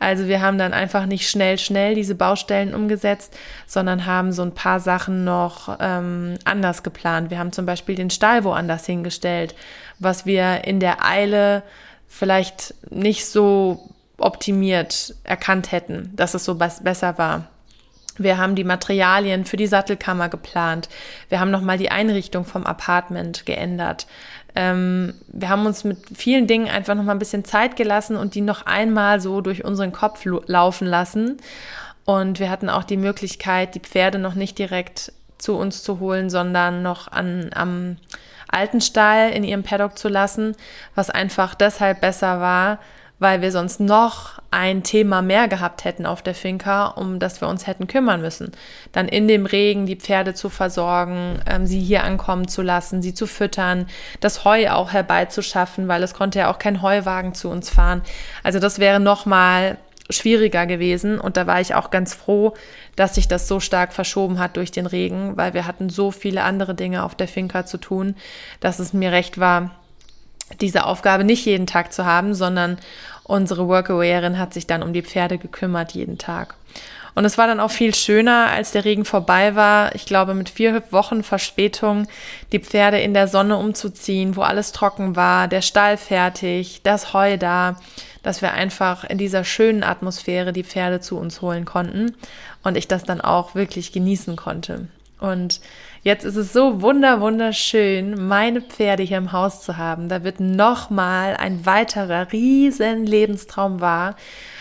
Also 0.00 0.26
wir 0.26 0.42
haben 0.42 0.58
dann 0.58 0.74
einfach 0.74 1.06
nicht 1.06 1.30
schnell, 1.30 1.56
schnell 1.58 1.94
diese 1.94 2.14
Baustellen 2.14 2.74
umgesetzt, 2.74 3.38
sondern 3.66 4.04
haben 4.04 4.32
so 4.32 4.42
ein 4.42 4.52
paar 4.52 4.80
Sachen 4.80 5.24
noch 5.24 5.78
ähm, 5.80 6.34
anders 6.44 6.82
geplant. 6.82 7.30
Wir 7.30 7.38
haben 7.38 7.52
zum 7.52 7.64
Beispiel 7.64 7.94
den 7.94 8.10
Stall 8.10 8.44
woanders 8.44 8.84
hingestellt, 8.84 9.54
was 10.00 10.26
wir 10.26 10.64
in 10.64 10.80
der 10.80 11.04
Eile 11.04 11.62
vielleicht 12.08 12.74
nicht 12.90 13.26
so 13.26 13.88
optimiert 14.18 15.14
erkannt 15.24 15.72
hätten, 15.72 16.12
dass 16.14 16.34
es 16.34 16.44
so 16.44 16.56
besser 16.56 17.16
war. 17.16 17.48
Wir 18.16 18.38
haben 18.38 18.54
die 18.54 18.64
Materialien 18.64 19.44
für 19.44 19.56
die 19.56 19.66
Sattelkammer 19.66 20.28
geplant. 20.28 20.88
Wir 21.28 21.40
haben 21.40 21.50
nochmal 21.50 21.78
die 21.78 21.90
Einrichtung 21.90 22.44
vom 22.44 22.64
Apartment 22.64 23.44
geändert. 23.44 24.06
Ähm, 24.54 25.14
wir 25.28 25.48
haben 25.48 25.66
uns 25.66 25.84
mit 25.84 25.98
vielen 26.14 26.46
Dingen 26.46 26.68
einfach 26.68 26.94
nochmal 26.94 27.16
ein 27.16 27.20
bisschen 27.20 27.44
Zeit 27.44 27.76
gelassen 27.76 28.16
und 28.16 28.34
die 28.34 28.40
noch 28.40 28.66
einmal 28.66 29.20
so 29.20 29.40
durch 29.40 29.64
unseren 29.64 29.92
Kopf 29.92 30.24
laufen 30.46 30.86
lassen. 30.86 31.38
Und 32.04 32.38
wir 32.38 32.50
hatten 32.50 32.68
auch 32.68 32.84
die 32.84 32.96
Möglichkeit, 32.96 33.74
die 33.74 33.80
Pferde 33.80 34.18
noch 34.18 34.34
nicht 34.34 34.58
direkt 34.58 35.12
zu 35.38 35.56
uns 35.56 35.82
zu 35.82 36.00
holen, 36.00 36.30
sondern 36.30 36.82
noch 36.82 37.10
an, 37.10 37.50
am 37.54 37.96
alten 38.48 38.80
Stall 38.80 39.30
in 39.30 39.42
ihrem 39.42 39.62
Paddock 39.62 39.98
zu 39.98 40.08
lassen, 40.08 40.54
was 40.94 41.10
einfach 41.10 41.54
deshalb 41.54 42.00
besser 42.00 42.40
war, 42.40 42.78
weil 43.18 43.42
wir 43.42 43.52
sonst 43.52 43.80
noch 43.80 44.40
ein 44.50 44.82
Thema 44.82 45.22
mehr 45.22 45.48
gehabt 45.48 45.84
hätten 45.84 46.06
auf 46.06 46.22
der 46.22 46.34
Finca, 46.34 46.88
um 46.88 47.18
das 47.18 47.40
wir 47.40 47.48
uns 47.48 47.66
hätten 47.66 47.86
kümmern 47.86 48.20
müssen. 48.20 48.52
Dann 48.92 49.08
in 49.08 49.28
dem 49.28 49.46
Regen 49.46 49.86
die 49.86 49.96
Pferde 49.96 50.34
zu 50.34 50.48
versorgen, 50.48 51.40
ähm, 51.46 51.66
sie 51.66 51.80
hier 51.80 52.04
ankommen 52.04 52.48
zu 52.48 52.62
lassen, 52.62 53.02
sie 53.02 53.14
zu 53.14 53.26
füttern, 53.26 53.86
das 54.20 54.44
Heu 54.44 54.68
auch 54.70 54.92
herbeizuschaffen, 54.92 55.88
weil 55.88 56.02
es 56.02 56.14
konnte 56.14 56.40
ja 56.40 56.50
auch 56.50 56.58
kein 56.58 56.82
Heuwagen 56.82 57.34
zu 57.34 57.48
uns 57.48 57.70
fahren. 57.70 58.02
Also 58.42 58.58
das 58.58 58.78
wäre 58.78 59.00
nochmal 59.00 59.78
schwieriger 60.10 60.66
gewesen 60.66 61.18
und 61.18 61.36
da 61.36 61.46
war 61.46 61.60
ich 61.60 61.74
auch 61.74 61.90
ganz 61.90 62.14
froh, 62.14 62.54
dass 62.94 63.14
sich 63.14 63.26
das 63.26 63.48
so 63.48 63.58
stark 63.58 63.92
verschoben 63.92 64.38
hat 64.38 64.56
durch 64.56 64.70
den 64.70 64.86
Regen, 64.86 65.36
weil 65.36 65.54
wir 65.54 65.66
hatten 65.66 65.88
so 65.88 66.10
viele 66.10 66.42
andere 66.42 66.74
Dinge 66.74 67.04
auf 67.04 67.14
der 67.14 67.28
Finca 67.28 67.64
zu 67.64 67.78
tun, 67.78 68.14
dass 68.60 68.80
es 68.80 68.92
mir 68.92 69.12
recht 69.12 69.38
war, 69.38 69.70
diese 70.60 70.84
Aufgabe 70.84 71.24
nicht 71.24 71.44
jeden 71.46 71.66
Tag 71.66 71.92
zu 71.92 72.04
haben, 72.04 72.34
sondern 72.34 72.78
unsere 73.24 73.68
Workawayerin 73.68 74.38
hat 74.38 74.54
sich 74.54 74.66
dann 74.66 74.82
um 74.82 74.92
die 74.92 75.02
Pferde 75.02 75.38
gekümmert 75.38 75.92
jeden 75.92 76.18
Tag. 76.18 76.56
Und 77.14 77.24
es 77.24 77.38
war 77.38 77.46
dann 77.46 77.60
auch 77.60 77.70
viel 77.70 77.94
schöner, 77.94 78.48
als 78.50 78.72
der 78.72 78.84
Regen 78.84 79.04
vorbei 79.04 79.54
war. 79.54 79.94
Ich 79.94 80.04
glaube, 80.04 80.34
mit 80.34 80.48
vier 80.48 80.82
Wochen 80.90 81.22
Verspätung 81.22 82.08
die 82.50 82.58
Pferde 82.58 83.00
in 83.00 83.14
der 83.14 83.28
Sonne 83.28 83.56
umzuziehen, 83.56 84.34
wo 84.34 84.42
alles 84.42 84.72
trocken 84.72 85.14
war, 85.14 85.46
der 85.46 85.62
Stall 85.62 85.96
fertig, 85.96 86.80
das 86.82 87.14
Heu 87.14 87.36
da, 87.36 87.76
dass 88.24 88.42
wir 88.42 88.52
einfach 88.52 89.04
in 89.04 89.18
dieser 89.18 89.44
schönen 89.44 89.84
Atmosphäre 89.84 90.52
die 90.52 90.64
Pferde 90.64 91.00
zu 91.00 91.16
uns 91.16 91.40
holen 91.40 91.64
konnten 91.64 92.16
und 92.64 92.76
ich 92.76 92.88
das 92.88 93.04
dann 93.04 93.20
auch 93.20 93.54
wirklich 93.54 93.92
genießen 93.92 94.34
konnte. 94.34 94.88
Und 95.20 95.60
jetzt 96.04 96.24
ist 96.24 96.36
es 96.36 96.52
so 96.52 96.82
wunder 96.82 97.20
wunderschön, 97.20 98.28
meine 98.28 98.60
Pferde 98.60 99.02
hier 99.02 99.18
im 99.18 99.32
Haus 99.32 99.62
zu 99.62 99.78
haben. 99.78 100.08
Da 100.08 100.22
wird 100.22 100.38
nochmal 100.38 101.36
ein 101.36 101.66
weiterer 101.66 102.30
riesen 102.30 103.04
Lebenstraum 103.04 103.80
wahr. 103.80 104.14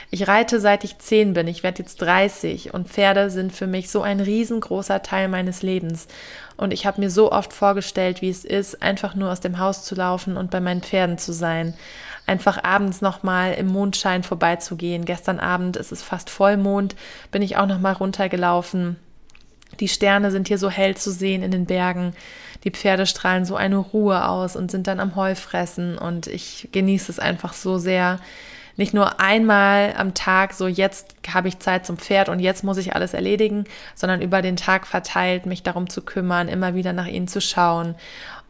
Ich 0.09 0.27
reite 0.27 0.59
seit 0.59 0.83
ich 0.83 0.99
zehn 0.99 1.33
bin. 1.33 1.47
Ich 1.47 1.61
werde 1.61 1.81
jetzt 1.81 2.01
30 2.01 2.73
und 2.73 2.87
Pferde 2.87 3.29
sind 3.29 3.51
für 3.51 3.67
mich 3.67 3.89
so 3.89 4.01
ein 4.01 4.19
riesengroßer 4.19 5.01
Teil 5.03 5.27
meines 5.27 5.63
Lebens. 5.63 6.07
Und 6.55 6.71
ich 6.71 6.85
habe 6.85 7.01
mir 7.01 7.09
so 7.09 7.31
oft 7.31 7.51
vorgestellt, 7.51 8.21
wie 8.21 8.29
es 8.29 8.45
ist, 8.45 8.81
einfach 8.81 9.15
nur 9.15 9.31
aus 9.31 9.39
dem 9.39 9.59
Haus 9.59 9.83
zu 9.83 9.95
laufen 9.95 10.37
und 10.37 10.49
bei 10.49 10.61
meinen 10.61 10.83
Pferden 10.83 11.17
zu 11.17 11.33
sein. 11.33 11.73
Einfach 12.25 12.63
abends 12.63 13.01
nochmal 13.01 13.55
im 13.55 13.67
Mondschein 13.67 14.23
vorbeizugehen. 14.23 15.03
Gestern 15.03 15.39
Abend 15.39 15.75
ist 15.75 15.91
es 15.91 16.03
fast 16.03 16.29
Vollmond, 16.29 16.95
bin 17.31 17.41
ich 17.41 17.57
auch 17.57 17.65
nochmal 17.65 17.93
runtergelaufen 17.93 18.97
die 19.79 19.87
Sterne 19.87 20.31
sind 20.31 20.47
hier 20.47 20.57
so 20.57 20.69
hell 20.69 20.95
zu 20.95 21.11
sehen 21.11 21.43
in 21.43 21.51
den 21.51 21.65
Bergen. 21.65 22.13
Die 22.63 22.71
Pferde 22.71 23.05
strahlen 23.05 23.45
so 23.45 23.55
eine 23.55 23.77
Ruhe 23.77 24.27
aus 24.27 24.55
und 24.55 24.71
sind 24.71 24.87
dann 24.87 24.99
am 24.99 25.15
Heu 25.15 25.35
fressen. 25.35 25.97
Und 25.97 26.27
ich 26.27 26.69
genieße 26.71 27.11
es 27.11 27.19
einfach 27.19 27.53
so 27.53 27.77
sehr. 27.77 28.19
Nicht 28.75 28.93
nur 28.93 29.19
einmal 29.19 29.93
am 29.97 30.15
Tag, 30.15 30.53
so 30.53 30.67
jetzt 30.67 31.13
habe 31.31 31.47
ich 31.47 31.59
Zeit 31.59 31.85
zum 31.85 31.97
Pferd 31.97 32.27
und 32.27 32.39
jetzt 32.39 32.63
muss 32.63 32.77
ich 32.77 32.95
alles 32.95 33.13
erledigen, 33.13 33.65
sondern 33.93 34.19
über 34.23 34.41
den 34.41 34.55
Tag 34.55 34.87
verteilt, 34.87 35.45
mich 35.45 35.61
darum 35.61 35.89
zu 35.89 36.01
kümmern, 36.01 36.47
immer 36.47 36.73
wieder 36.73 36.91
nach 36.91 37.05
ihnen 37.05 37.27
zu 37.27 37.39
schauen. 37.39 37.93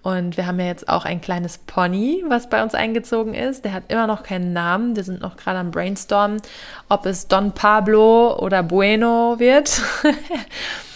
Und 0.01 0.35
wir 0.35 0.45
haben 0.45 0.59
ja 0.59 0.65
jetzt 0.65 0.89
auch 0.89 1.05
ein 1.05 1.21
kleines 1.21 1.57
Pony, 1.57 2.23
was 2.27 2.49
bei 2.49 2.61
uns 2.61 2.75
eingezogen 2.75 3.33
ist. 3.33 3.63
Der 3.63 3.71
hat 3.71 3.83
immer 3.87 4.05
noch 4.05 4.23
keinen 4.23 4.51
Namen. 4.51 4.97
Wir 4.97 5.03
sind 5.05 5.21
noch 5.21 5.37
gerade 5.37 5.59
am 5.59 5.71
Brainstormen, 5.71 6.41
ob 6.89 7.05
es 7.05 7.27
Don 7.29 7.53
Pablo 7.53 8.37
oder 8.37 8.63
Bueno 8.63 9.35
wird. 9.39 9.81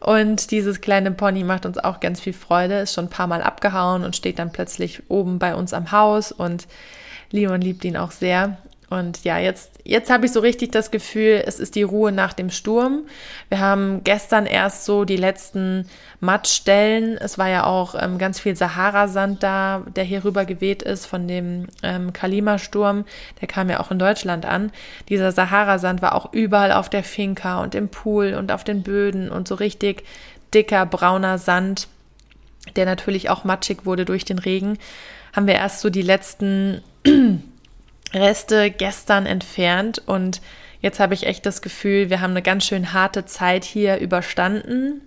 Und 0.00 0.50
dieses 0.50 0.80
kleine 0.80 1.10
Pony 1.10 1.42
macht 1.42 1.66
uns 1.66 1.78
auch 1.78 2.00
ganz 2.00 2.20
viel 2.20 2.34
Freude, 2.34 2.80
ist 2.80 2.94
schon 2.94 3.06
ein 3.06 3.10
paar 3.10 3.26
Mal 3.26 3.42
abgehauen 3.42 4.04
und 4.04 4.14
steht 4.14 4.38
dann 4.38 4.52
plötzlich 4.52 5.02
oben 5.08 5.38
bei 5.38 5.54
uns 5.54 5.72
am 5.72 5.90
Haus 5.90 6.32
und 6.32 6.66
Leon 7.30 7.60
liebt 7.60 7.84
ihn 7.84 7.96
auch 7.96 8.10
sehr. 8.10 8.58
Und 8.90 9.24
ja, 9.24 9.38
jetzt, 9.38 9.75
jetzt 9.86 10.10
habe 10.10 10.26
ich 10.26 10.32
so 10.32 10.40
richtig 10.40 10.72
das 10.72 10.90
Gefühl, 10.90 11.42
es 11.46 11.58
ist 11.58 11.74
die 11.74 11.82
Ruhe 11.82 12.12
nach 12.12 12.32
dem 12.32 12.50
Sturm. 12.50 13.06
Wir 13.48 13.60
haben 13.60 14.02
gestern 14.04 14.46
erst 14.46 14.84
so 14.84 15.04
die 15.04 15.16
letzten 15.16 15.88
Mattstellen. 16.20 17.16
Es 17.16 17.38
war 17.38 17.48
ja 17.48 17.64
auch 17.64 17.94
ähm, 17.98 18.18
ganz 18.18 18.40
viel 18.40 18.56
Sahara-Sand 18.56 19.42
da, 19.42 19.82
der 19.94 20.04
hier 20.04 20.24
rüber 20.24 20.44
geweht 20.44 20.82
ist 20.82 21.06
von 21.06 21.28
dem 21.28 21.68
ähm, 21.82 22.12
Kalima-Sturm. 22.12 23.04
Der 23.40 23.48
kam 23.48 23.70
ja 23.70 23.80
auch 23.80 23.90
in 23.90 23.98
Deutschland 23.98 24.44
an. 24.46 24.72
Dieser 25.08 25.32
Sahara-Sand 25.32 26.02
war 26.02 26.14
auch 26.14 26.32
überall 26.32 26.72
auf 26.72 26.88
der 26.88 27.04
Finca 27.04 27.62
und 27.62 27.74
im 27.74 27.88
Pool 27.88 28.34
und 28.34 28.52
auf 28.52 28.64
den 28.64 28.82
Böden 28.82 29.30
und 29.30 29.48
so 29.48 29.54
richtig 29.54 30.04
dicker 30.52 30.86
brauner 30.86 31.38
Sand, 31.38 31.88
der 32.74 32.86
natürlich 32.86 33.30
auch 33.30 33.44
matschig 33.44 33.84
wurde 33.84 34.04
durch 34.04 34.24
den 34.24 34.38
Regen. 34.38 34.78
Haben 35.34 35.46
wir 35.46 35.54
erst 35.54 35.80
so 35.80 35.90
die 35.90 36.02
letzten 36.02 36.82
Reste 38.16 38.70
gestern 38.70 39.26
entfernt 39.26 40.00
und 40.06 40.40
jetzt 40.80 41.00
habe 41.00 41.14
ich 41.14 41.26
echt 41.26 41.44
das 41.46 41.62
Gefühl, 41.62 42.10
wir 42.10 42.20
haben 42.20 42.32
eine 42.32 42.42
ganz 42.42 42.66
schön 42.66 42.92
harte 42.92 43.24
Zeit 43.24 43.64
hier 43.64 43.98
überstanden. 43.98 45.00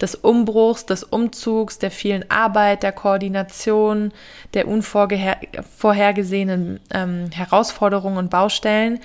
Des 0.00 0.14
Umbruchs, 0.14 0.86
des 0.86 1.04
Umzugs, 1.04 1.78
der 1.78 1.90
vielen 1.90 2.30
Arbeit, 2.30 2.82
der 2.82 2.92
Koordination, 2.92 4.12
der 4.54 4.68
unvorhergesehenen 4.68 6.80
ähm, 6.92 7.30
Herausforderungen 7.32 8.18
und 8.18 8.30
Baustellen. 8.30 9.00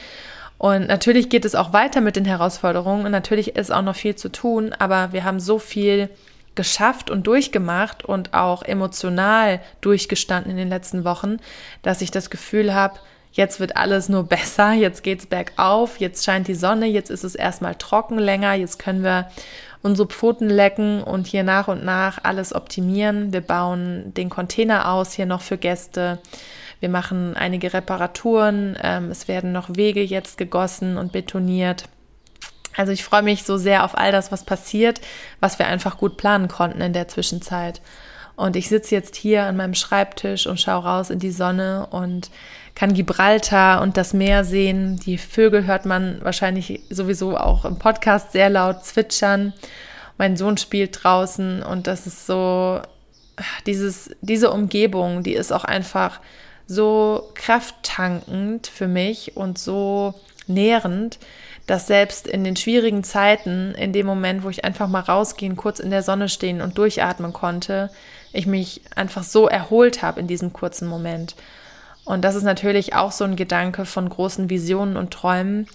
Und 0.57 0.87
natürlich 0.87 1.29
geht 1.29 1.45
es 1.45 1.55
auch 1.55 1.73
weiter 1.73 2.01
mit 2.01 2.15
den 2.15 2.25
Herausforderungen 2.25 3.05
und 3.05 3.11
natürlich 3.11 3.55
ist 3.55 3.71
auch 3.71 3.81
noch 3.81 3.95
viel 3.95 4.15
zu 4.15 4.29
tun, 4.29 4.75
aber 4.77 5.11
wir 5.11 5.23
haben 5.23 5.39
so 5.39 5.57
viel 5.57 6.09
geschafft 6.53 7.09
und 7.09 7.25
durchgemacht 7.25 8.05
und 8.05 8.33
auch 8.33 8.61
emotional 8.61 9.61
durchgestanden 9.81 10.51
in 10.51 10.57
den 10.57 10.69
letzten 10.69 11.03
Wochen, 11.03 11.37
dass 11.81 12.01
ich 12.01 12.11
das 12.11 12.29
Gefühl 12.29 12.73
habe, 12.73 12.99
jetzt 13.31 13.59
wird 13.59 13.77
alles 13.77 14.09
nur 14.09 14.23
besser, 14.23 14.73
jetzt 14.73 15.03
geht's 15.03 15.25
bergauf, 15.25 15.99
jetzt 15.99 16.25
scheint 16.25 16.47
die 16.47 16.55
Sonne, 16.55 16.85
jetzt 16.87 17.09
ist 17.09 17.23
es 17.23 17.35
erstmal 17.35 17.75
trocken 17.75 18.17
länger, 18.17 18.53
jetzt 18.53 18.79
können 18.79 19.03
wir 19.03 19.27
unsere 19.81 20.07
Pfoten 20.07 20.49
lecken 20.49 21.01
und 21.01 21.27
hier 21.27 21.43
nach 21.43 21.67
und 21.67 21.83
nach 21.83 22.19
alles 22.23 22.53
optimieren. 22.53 23.33
Wir 23.33 23.41
bauen 23.41 24.13
den 24.13 24.29
Container 24.29 24.91
aus 24.91 25.13
hier 25.13 25.25
noch 25.25 25.41
für 25.41 25.57
Gäste. 25.57 26.19
Wir 26.79 26.89
machen 26.89 27.35
einige 27.35 27.73
Reparaturen. 27.73 28.77
Ähm, 28.81 29.09
es 29.11 29.27
werden 29.27 29.51
noch 29.51 29.75
Wege 29.75 30.03
jetzt 30.03 30.37
gegossen 30.37 30.97
und 30.97 31.11
betoniert. 31.11 31.85
Also 32.75 32.91
ich 32.91 33.03
freue 33.03 33.23
mich 33.23 33.43
so 33.43 33.57
sehr 33.57 33.83
auf 33.83 33.97
all 33.97 34.11
das, 34.11 34.31
was 34.31 34.45
passiert, 34.45 35.01
was 35.39 35.59
wir 35.59 35.67
einfach 35.67 35.97
gut 35.97 36.17
planen 36.17 36.47
konnten 36.47 36.81
in 36.81 36.93
der 36.93 37.07
Zwischenzeit. 37.07 37.81
Und 38.35 38.55
ich 38.55 38.69
sitze 38.69 38.95
jetzt 38.95 39.15
hier 39.15 39.43
an 39.43 39.57
meinem 39.57 39.75
Schreibtisch 39.75 40.47
und 40.47 40.59
schaue 40.59 40.83
raus 40.83 41.09
in 41.09 41.19
die 41.19 41.31
Sonne 41.31 41.87
und 41.91 42.31
kann 42.81 42.95
Gibraltar 42.95 43.79
und 43.83 43.95
das 43.95 44.11
Meer 44.11 44.43
sehen. 44.43 44.99
Die 45.05 45.19
Vögel 45.19 45.67
hört 45.67 45.85
man 45.85 46.19
wahrscheinlich 46.23 46.79
sowieso 46.89 47.37
auch 47.37 47.63
im 47.63 47.77
Podcast 47.77 48.31
sehr 48.31 48.49
laut 48.49 48.83
zwitschern. 48.83 49.53
Mein 50.17 50.35
Sohn 50.35 50.57
spielt 50.57 51.03
draußen 51.03 51.61
und 51.61 51.85
das 51.85 52.07
ist 52.07 52.25
so, 52.25 52.81
dieses, 53.67 54.09
diese 54.21 54.49
Umgebung, 54.49 55.21
die 55.21 55.35
ist 55.35 55.53
auch 55.53 55.63
einfach 55.63 56.21
so 56.65 57.29
krafttankend 57.35 58.65
für 58.65 58.87
mich 58.87 59.37
und 59.37 59.59
so 59.59 60.15
nährend, 60.47 61.19
dass 61.67 61.85
selbst 61.85 62.25
in 62.25 62.43
den 62.43 62.55
schwierigen 62.55 63.03
Zeiten, 63.03 63.75
in 63.75 63.93
dem 63.93 64.07
Moment, 64.07 64.43
wo 64.43 64.49
ich 64.49 64.65
einfach 64.65 64.87
mal 64.87 65.01
rausgehen, 65.01 65.55
kurz 65.55 65.79
in 65.79 65.91
der 65.91 66.01
Sonne 66.01 66.29
stehen 66.29 66.61
und 66.61 66.79
durchatmen 66.79 67.31
konnte, 67.31 67.91
ich 68.33 68.47
mich 68.47 68.81
einfach 68.95 69.21
so 69.21 69.47
erholt 69.47 70.01
habe 70.01 70.19
in 70.19 70.25
diesem 70.25 70.51
kurzen 70.51 70.87
Moment. 70.87 71.35
Und 72.05 72.23
das 72.23 72.35
ist 72.35 72.43
natürlich 72.43 72.95
auch 72.95 73.11
so 73.11 73.23
ein 73.23 73.35
Gedanke 73.35 73.85
von 73.85 74.09
großen 74.09 74.49
Visionen 74.49 74.97
und 74.97 75.11
Träumen. 75.11 75.67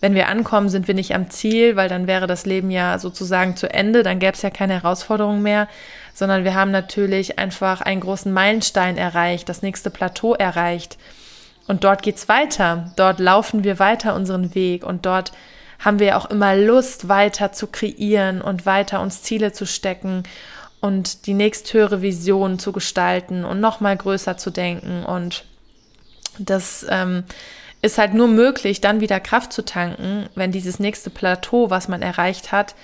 wenn 0.00 0.14
wir 0.14 0.28
ankommen, 0.28 0.68
sind 0.68 0.86
wir 0.86 0.94
nicht 0.94 1.14
am 1.14 1.30
Ziel, 1.30 1.76
weil 1.76 1.88
dann 1.88 2.06
wäre 2.06 2.26
das 2.26 2.44
Leben 2.44 2.70
ja 2.70 2.98
sozusagen 2.98 3.56
zu 3.56 3.72
Ende, 3.72 4.02
dann 4.02 4.18
gäbe 4.18 4.34
es 4.34 4.42
ja 4.42 4.50
keine 4.50 4.74
Herausforderungen 4.74 5.42
mehr, 5.42 5.66
sondern 6.12 6.44
wir 6.44 6.54
haben 6.54 6.70
natürlich 6.70 7.38
einfach 7.38 7.80
einen 7.80 8.02
großen 8.02 8.30
Meilenstein 8.30 8.98
erreicht, 8.98 9.48
das 9.48 9.62
nächste 9.62 9.88
Plateau 9.88 10.34
erreicht. 10.34 10.98
Und 11.68 11.84
dort 11.84 12.02
geht's 12.02 12.28
weiter. 12.28 12.92
Dort 12.96 13.18
laufen 13.18 13.64
wir 13.64 13.78
weiter 13.78 14.14
unseren 14.14 14.54
Weg 14.54 14.84
und 14.84 15.06
dort 15.06 15.32
haben 15.78 15.98
wir 15.98 16.16
auch 16.18 16.26
immer 16.26 16.54
Lust, 16.54 17.08
weiter 17.08 17.52
zu 17.52 17.66
kreieren 17.66 18.42
und 18.42 18.66
weiter 18.66 19.00
uns 19.00 19.22
Ziele 19.22 19.52
zu 19.52 19.66
stecken 19.66 20.22
und 20.80 21.26
die 21.26 21.34
nächsthöhere 21.34 22.02
Vision 22.02 22.58
zu 22.58 22.72
gestalten 22.72 23.44
und 23.44 23.60
noch 23.60 23.80
mal 23.80 23.96
größer 23.96 24.36
zu 24.36 24.50
denken. 24.50 25.04
Und 25.04 25.44
das 26.38 26.86
ähm, 26.88 27.24
ist 27.82 27.98
halt 27.98 28.14
nur 28.14 28.28
möglich, 28.28 28.80
dann 28.80 29.00
wieder 29.00 29.20
Kraft 29.20 29.52
zu 29.52 29.64
tanken, 29.64 30.28
wenn 30.34 30.52
dieses 30.52 30.78
nächste 30.78 31.10
Plateau, 31.10 31.70
was 31.70 31.88
man 31.88 32.02
erreicht 32.02 32.50
hat, 32.50 32.74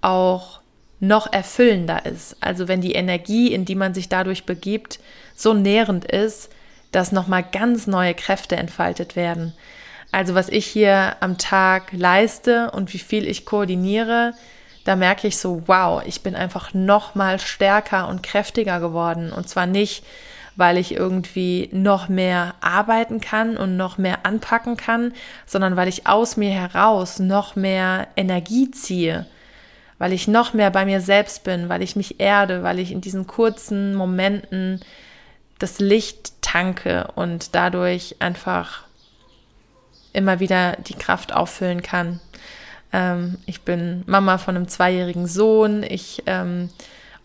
auch 0.00 0.60
noch 1.00 1.32
erfüllender 1.32 2.06
ist. 2.06 2.36
Also 2.40 2.66
wenn 2.66 2.80
die 2.80 2.92
Energie, 2.92 3.52
in 3.52 3.64
die 3.64 3.76
man 3.76 3.94
sich 3.94 4.08
dadurch 4.08 4.46
begibt, 4.46 4.98
so 5.36 5.54
nährend 5.54 6.04
ist, 6.04 6.50
dass 6.90 7.12
nochmal 7.12 7.44
ganz 7.44 7.86
neue 7.86 8.14
Kräfte 8.14 8.56
entfaltet 8.56 9.14
werden. 9.14 9.52
Also 10.10 10.34
was 10.34 10.48
ich 10.48 10.66
hier 10.66 11.16
am 11.20 11.38
Tag 11.38 11.92
leiste 11.92 12.70
und 12.70 12.92
wie 12.94 12.98
viel 12.98 13.28
ich 13.28 13.44
koordiniere, 13.44 14.34
da 14.84 14.96
merke 14.96 15.28
ich 15.28 15.36
so, 15.36 15.62
wow, 15.66 16.02
ich 16.06 16.22
bin 16.22 16.34
einfach 16.34 16.72
noch 16.72 17.14
mal 17.14 17.38
stärker 17.38 18.08
und 18.08 18.22
kräftiger 18.22 18.80
geworden. 18.80 19.32
Und 19.32 19.48
zwar 19.48 19.66
nicht, 19.66 20.02
weil 20.58 20.76
ich 20.76 20.92
irgendwie 20.92 21.68
noch 21.70 22.08
mehr 22.08 22.56
arbeiten 22.60 23.20
kann 23.20 23.56
und 23.56 23.76
noch 23.76 23.96
mehr 23.96 24.26
anpacken 24.26 24.76
kann, 24.76 25.12
sondern 25.46 25.76
weil 25.76 25.86
ich 25.86 26.08
aus 26.08 26.36
mir 26.36 26.50
heraus 26.50 27.20
noch 27.20 27.54
mehr 27.54 28.08
Energie 28.16 28.68
ziehe, 28.72 29.26
weil 29.98 30.12
ich 30.12 30.26
noch 30.26 30.54
mehr 30.54 30.72
bei 30.72 30.84
mir 30.84 31.00
selbst 31.00 31.44
bin, 31.44 31.68
weil 31.68 31.80
ich 31.80 31.94
mich 31.94 32.18
erde, 32.18 32.64
weil 32.64 32.80
ich 32.80 32.90
in 32.90 33.00
diesen 33.00 33.28
kurzen 33.28 33.94
Momenten 33.94 34.80
das 35.60 35.78
Licht 35.78 36.32
tanke 36.42 37.08
und 37.14 37.54
dadurch 37.54 38.16
einfach 38.18 38.82
immer 40.12 40.40
wieder 40.40 40.72
die 40.88 40.94
Kraft 40.94 41.32
auffüllen 41.32 41.82
kann. 41.82 42.18
Ähm, 42.92 43.38
ich 43.46 43.60
bin 43.60 44.02
Mama 44.06 44.38
von 44.38 44.56
einem 44.56 44.66
zweijährigen 44.66 45.28
Sohn. 45.28 45.84
Ich 45.84 46.24
ähm, 46.26 46.68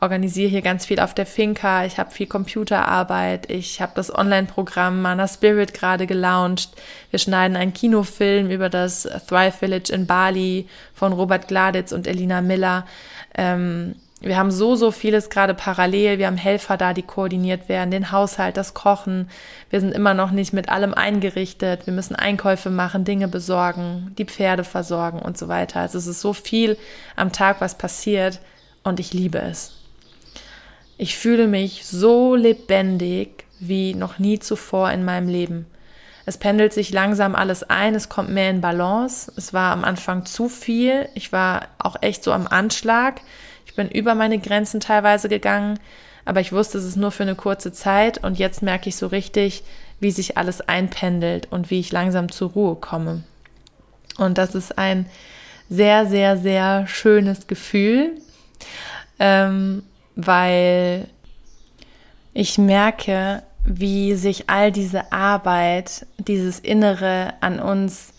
organisiere 0.03 0.49
hier 0.49 0.61
ganz 0.61 0.85
viel 0.85 0.99
auf 0.99 1.13
der 1.13 1.25
Finca. 1.25 1.85
Ich 1.85 1.97
habe 1.97 2.11
viel 2.11 2.27
Computerarbeit. 2.27 3.49
Ich 3.49 3.81
habe 3.81 3.93
das 3.95 4.13
Online-Programm 4.13 5.01
Mana 5.01 5.27
Spirit 5.29 5.73
gerade 5.73 6.05
gelauncht. 6.05 6.71
Wir 7.09 7.19
schneiden 7.19 7.55
einen 7.55 7.73
Kinofilm 7.73 8.51
über 8.51 8.69
das 8.69 9.07
Thrive 9.27 9.55
Village 9.57 9.91
in 9.93 10.05
Bali 10.05 10.67
von 10.93 11.13
Robert 11.13 11.47
Gladitz 11.47 11.93
und 11.93 12.05
Elina 12.05 12.41
Miller. 12.41 12.85
Ähm, 13.33 13.95
wir 14.19 14.37
haben 14.37 14.51
so, 14.51 14.75
so 14.75 14.91
vieles 14.91 15.29
gerade 15.29 15.53
parallel. 15.53 16.17
Wir 16.17 16.27
haben 16.27 16.37
Helfer 16.37 16.75
da, 16.75 16.93
die 16.93 17.01
koordiniert 17.01 17.69
werden, 17.69 17.91
den 17.91 18.11
Haushalt, 18.11 18.57
das 18.57 18.73
Kochen. 18.73 19.29
Wir 19.69 19.79
sind 19.79 19.93
immer 19.93 20.13
noch 20.13 20.31
nicht 20.31 20.51
mit 20.51 20.67
allem 20.67 20.93
eingerichtet. 20.93 21.87
Wir 21.87 21.93
müssen 21.93 22.15
Einkäufe 22.15 22.69
machen, 22.69 23.05
Dinge 23.05 23.29
besorgen, 23.29 24.13
die 24.17 24.25
Pferde 24.25 24.65
versorgen 24.65 25.19
und 25.19 25.37
so 25.37 25.47
weiter. 25.47 25.79
Also 25.79 25.97
es 25.97 26.07
ist 26.07 26.19
so 26.19 26.33
viel 26.33 26.77
am 27.15 27.31
Tag, 27.31 27.61
was 27.61 27.77
passiert 27.77 28.39
und 28.83 28.99
ich 28.99 29.13
liebe 29.13 29.39
es. 29.39 29.82
Ich 30.97 31.17
fühle 31.17 31.47
mich 31.47 31.85
so 31.85 32.35
lebendig 32.35 33.45
wie 33.59 33.93
noch 33.93 34.19
nie 34.19 34.39
zuvor 34.39 34.91
in 34.91 35.05
meinem 35.05 35.27
Leben. 35.27 35.65
Es 36.25 36.37
pendelt 36.37 36.71
sich 36.71 36.91
langsam 36.91 37.35
alles 37.35 37.63
ein, 37.63 37.95
es 37.95 38.07
kommt 38.07 38.29
mehr 38.29 38.49
in 38.49 38.61
Balance. 38.61 39.31
Es 39.35 39.53
war 39.53 39.73
am 39.73 39.83
Anfang 39.83 40.25
zu 40.25 40.47
viel. 40.47 41.09
Ich 41.15 41.31
war 41.33 41.67
auch 41.79 41.97
echt 42.01 42.23
so 42.23 42.31
am 42.31 42.47
Anschlag. 42.47 43.21
Ich 43.65 43.75
bin 43.75 43.89
über 43.89 44.15
meine 44.15 44.39
Grenzen 44.39 44.79
teilweise 44.79 45.27
gegangen, 45.27 45.79
aber 46.25 46.39
ich 46.39 46.53
wusste, 46.53 46.77
es 46.77 46.85
ist 46.85 46.95
nur 46.95 47.11
für 47.11 47.23
eine 47.23 47.35
kurze 47.35 47.71
Zeit 47.73 48.23
und 48.23 48.39
jetzt 48.39 48.61
merke 48.61 48.87
ich 48.87 48.95
so 48.95 49.07
richtig, 49.07 49.63
wie 49.99 50.11
sich 50.11 50.37
alles 50.37 50.61
einpendelt 50.61 51.47
und 51.51 51.69
wie 51.69 51.79
ich 51.79 51.91
langsam 51.91 52.31
zur 52.31 52.51
Ruhe 52.51 52.75
komme. 52.75 53.23
Und 54.17 54.37
das 54.37 54.55
ist 54.55 54.77
ein 54.77 55.07
sehr, 55.69 56.05
sehr, 56.05 56.37
sehr 56.37 56.87
schönes 56.87 57.47
Gefühl, 57.47 58.11
ähm, 59.19 59.83
weil 60.15 61.07
ich 62.33 62.57
merke, 62.57 63.43
wie 63.65 64.15
sich 64.15 64.49
all 64.49 64.71
diese 64.71 65.11
Arbeit, 65.11 66.05
dieses 66.17 66.59
Innere 66.59 67.33
an 67.41 67.59
uns 67.59 68.13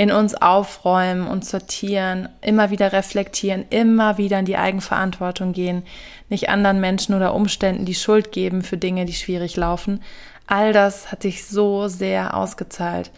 in 0.00 0.10
uns 0.10 0.34
aufräumen 0.34 1.26
und 1.26 1.44
sortieren, 1.44 2.30
immer 2.40 2.70
wieder 2.70 2.94
reflektieren, 2.94 3.66
immer 3.68 4.16
wieder 4.16 4.38
in 4.38 4.46
die 4.46 4.56
Eigenverantwortung 4.56 5.52
gehen, 5.52 5.82
nicht 6.30 6.48
anderen 6.48 6.80
Menschen 6.80 7.14
oder 7.14 7.34
Umständen 7.34 7.84
die 7.84 7.94
Schuld 7.94 8.32
geben 8.32 8.62
für 8.62 8.78
Dinge, 8.78 9.04
die 9.04 9.12
schwierig 9.12 9.58
laufen. 9.58 10.02
All 10.46 10.72
das 10.72 11.12
hat 11.12 11.20
sich 11.20 11.44
so 11.44 11.88
sehr 11.88 12.34
ausgezahlt. 12.34 13.10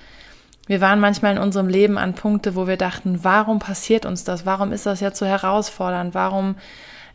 Wir 0.66 0.80
waren 0.80 0.98
manchmal 0.98 1.36
in 1.36 1.42
unserem 1.42 1.68
Leben 1.68 1.98
an 1.98 2.14
Punkte, 2.14 2.56
wo 2.56 2.66
wir 2.66 2.76
dachten, 2.76 3.20
warum 3.22 3.60
passiert 3.60 4.04
uns 4.04 4.24
das? 4.24 4.44
Warum 4.44 4.72
ist 4.72 4.84
das 4.84 4.98
jetzt 4.98 5.20
so 5.20 5.26
herausfordernd? 5.26 6.14
Warum 6.14 6.56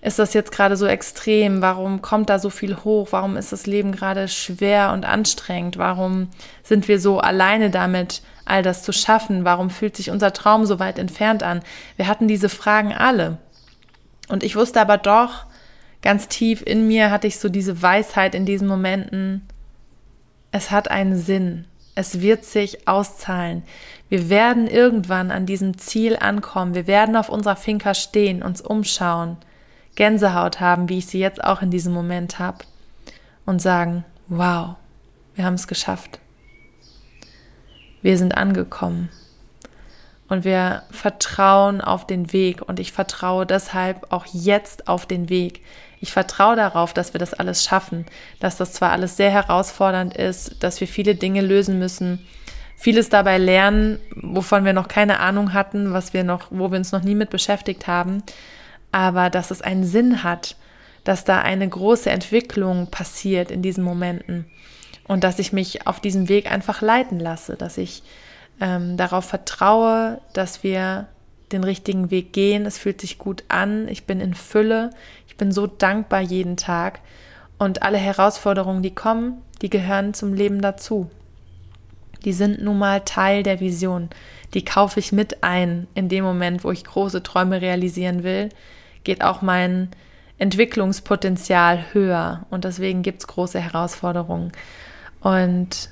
ist 0.02 0.20
das 0.20 0.34
jetzt 0.34 0.52
gerade 0.52 0.78
so 0.78 0.86
extrem? 0.86 1.62
Warum 1.62 2.02
kommt 2.02 2.30
da 2.30 2.40
so 2.40 2.50
viel 2.50 2.78
hoch? 2.78 3.10
Warum 3.12 3.36
ist 3.36 3.52
das 3.52 3.66
Leben 3.66 3.92
gerade 3.92 4.28
schwer 4.28 4.92
und 4.94 5.06
anstrengend? 5.06 5.78
Warum 5.78 6.30
sind 6.64 6.88
wir 6.88 7.00
so 7.00 7.20
alleine 7.20 7.70
damit, 7.70 8.22
all 8.46 8.62
das 8.62 8.84
zu 8.84 8.92
schaffen? 8.92 9.44
Warum 9.44 9.70
fühlt 9.70 9.96
sich 9.96 10.12
unser 10.12 10.34
Traum 10.34 10.66
so 10.66 10.80
weit 10.80 11.00
entfernt 11.00 11.44
an? 11.44 11.62
Wir 11.96 12.08
hatten 12.08 12.28
diese 12.28 12.50
Fragen 12.50 12.94
alle. 12.94 13.38
Und 14.30 14.44
ich 14.44 14.56
wusste 14.56 14.82
aber 14.82 14.98
doch, 14.98 15.46
ganz 16.02 16.28
tief 16.28 16.62
in 16.66 16.88
mir 16.88 17.12
hatte 17.12 17.28
ich 17.28 17.40
so 17.40 17.50
diese 17.50 17.82
Weisheit 17.82 18.36
in 18.36 18.46
diesen 18.46 18.68
Momenten, 18.68 19.48
es 20.52 20.72
hat 20.72 20.90
einen 20.90 21.18
Sinn. 21.18 21.66
Es 21.96 22.22
wird 22.22 22.46
sich 22.46 22.88
auszahlen. 22.88 23.64
Wir 24.08 24.30
werden 24.30 24.68
irgendwann 24.68 25.32
an 25.32 25.46
diesem 25.46 25.78
Ziel 25.78 26.16
ankommen. 26.16 26.76
Wir 26.76 26.88
werden 26.88 27.16
auf 27.16 27.30
unserer 27.30 27.56
Finca 27.56 27.94
stehen, 27.94 28.44
uns 28.44 28.62
umschauen, 28.62 29.38
Gänsehaut 29.98 30.62
haben, 30.62 30.88
wie 30.88 31.00
ich 31.00 31.08
sie 31.08 31.20
jetzt 31.20 31.44
auch 31.44 31.62
in 31.62 31.72
diesem 31.72 31.92
Moment 31.92 32.40
habe, 32.40 32.60
und 33.46 33.62
sagen, 33.62 34.06
wow, 34.28 34.76
wir 35.36 35.44
haben 35.44 35.56
es 35.56 35.68
geschafft. 35.68 36.20
Wir 38.02 38.18
sind 38.18 38.38
angekommen. 38.38 39.10
Und 40.30 40.44
wir 40.44 40.84
vertrauen 40.92 41.82
auf 41.82 42.06
den 42.06 42.32
Weg. 42.34 42.62
Und 42.62 42.80
ich 42.80 42.92
vertraue 42.92 43.46
deshalb 43.46 44.12
auch 44.12 44.26
jetzt 44.28 44.88
auf 44.88 45.06
den 45.06 45.30
Weg. 45.30 45.62
Ich 46.00 46.12
vertraue 46.12 46.56
darauf, 46.56 46.94
dass 46.94 47.14
wir 47.14 47.20
das 47.20 47.34
alles 47.34 47.64
schaffen, 47.64 48.06
dass 48.40 48.58
das 48.58 48.74
zwar 48.74 48.92
alles 48.92 49.18
sehr 49.18 49.32
herausfordernd 49.32 50.16
ist, 50.16 50.62
dass 50.64 50.80
wir 50.80 50.88
viele 50.88 51.16
Dinge 51.16 51.42
lösen 51.42 51.80
müssen, 51.80 52.26
vieles 52.76 53.10
dabei 53.10 53.38
lernen, 53.38 54.00
wovon 54.16 54.64
wir 54.64 54.74
noch 54.74 54.90
keine 54.90 55.20
Ahnung 55.20 55.54
hatten, 55.54 55.94
was 55.94 56.14
wir 56.14 56.24
noch, 56.24 56.48
wo 56.52 56.70
wir 56.72 56.78
uns 56.78 56.92
noch 56.92 57.02
nie 57.02 57.16
mit 57.16 57.30
beschäftigt 57.30 57.88
haben, 57.88 58.22
aber 58.92 59.30
dass 59.30 59.52
es 59.52 59.62
einen 59.62 59.84
Sinn 59.84 60.24
hat, 60.24 60.56
dass 61.04 61.24
da 61.24 61.42
eine 61.42 61.68
große 61.68 62.10
Entwicklung 62.10 62.88
passiert 62.88 63.52
in 63.52 63.62
diesen 63.62 63.84
Momenten 63.84 64.46
und 65.08 65.24
dass 65.24 65.40
ich 65.40 65.54
mich 65.54 65.88
auf 65.88 66.00
diesem 66.00 66.30
Weg 66.30 66.52
einfach 66.52 66.82
leiten 66.82 67.20
lasse, 67.20 67.56
dass 67.56 67.78
ich 67.78 68.04
ähm, 68.60 68.98
darauf 68.98 69.26
vertraue, 69.26 70.20
dass 70.34 70.64
wir 70.64 71.08
den 71.52 71.64
richtigen 71.64 72.12
Weg 72.12 72.34
gehen. 72.34 72.66
Es 72.66 72.78
fühlt 72.78 73.00
sich 73.00 73.18
gut 73.18 73.44
an. 73.48 73.88
Ich 73.88 74.06
bin 74.06 74.20
in 74.20 74.34
Fülle. 74.34 74.90
Ich 75.28 75.38
bin 75.38 75.52
so 75.52 75.68
dankbar 75.68 76.22
jeden 76.22 76.58
Tag. 76.58 77.00
Und 77.58 77.84
alle 77.84 77.98
Herausforderungen, 77.98 78.84
die 78.84 78.94
kommen, 78.94 79.42
die 79.62 79.70
gehören 79.70 80.14
zum 80.14 80.34
Leben 80.34 80.62
dazu. 80.62 81.10
Die 82.26 82.34
sind 82.34 82.62
nun 82.62 82.78
mal 82.78 83.02
Teil 83.02 83.44
der 83.44 83.60
Vision. 83.60 84.10
Die 84.54 84.66
kaufe 84.66 85.00
ich 85.00 85.12
mit 85.12 85.44
ein. 85.44 85.88
In 85.94 86.10
dem 86.10 86.24
Moment, 86.24 86.64
wo 86.64 86.72
ich 86.72 86.84
große 86.84 87.24
Träume 87.24 87.62
realisieren 87.62 88.24
will, 88.24 88.50
geht 89.08 89.24
auch 89.24 89.42
mein 89.42 89.90
Entwicklungspotenzial 90.38 91.86
höher. 91.94 92.46
Und 92.50 92.66
deswegen 92.66 93.04
gibt 93.04 93.22
es 93.22 93.28
große 93.28 93.60
Herausforderungen. 93.60 94.52
Und 95.22 95.90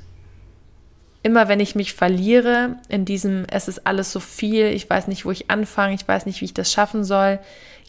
immer 1.23 1.47
wenn 1.47 1.61
ich 1.61 1.75
mich 1.75 1.93
verliere 1.93 2.75
in 2.89 3.05
diesem, 3.05 3.45
es 3.49 3.69
ist 3.69 3.87
alles 3.87 4.11
so 4.11 4.19
viel, 4.19 4.65
ich 4.65 4.87
weiß 4.89 5.07
nicht, 5.07 5.25
wo 5.25 5.31
ich 5.31 5.49
anfange, 5.49 5.95
ich 5.95 6.05
weiß 6.05 6.25
nicht, 6.25 6.41
wie 6.41 6.45
ich 6.45 6.53
das 6.53 6.73
schaffen 6.73 7.05
soll, 7.05 7.39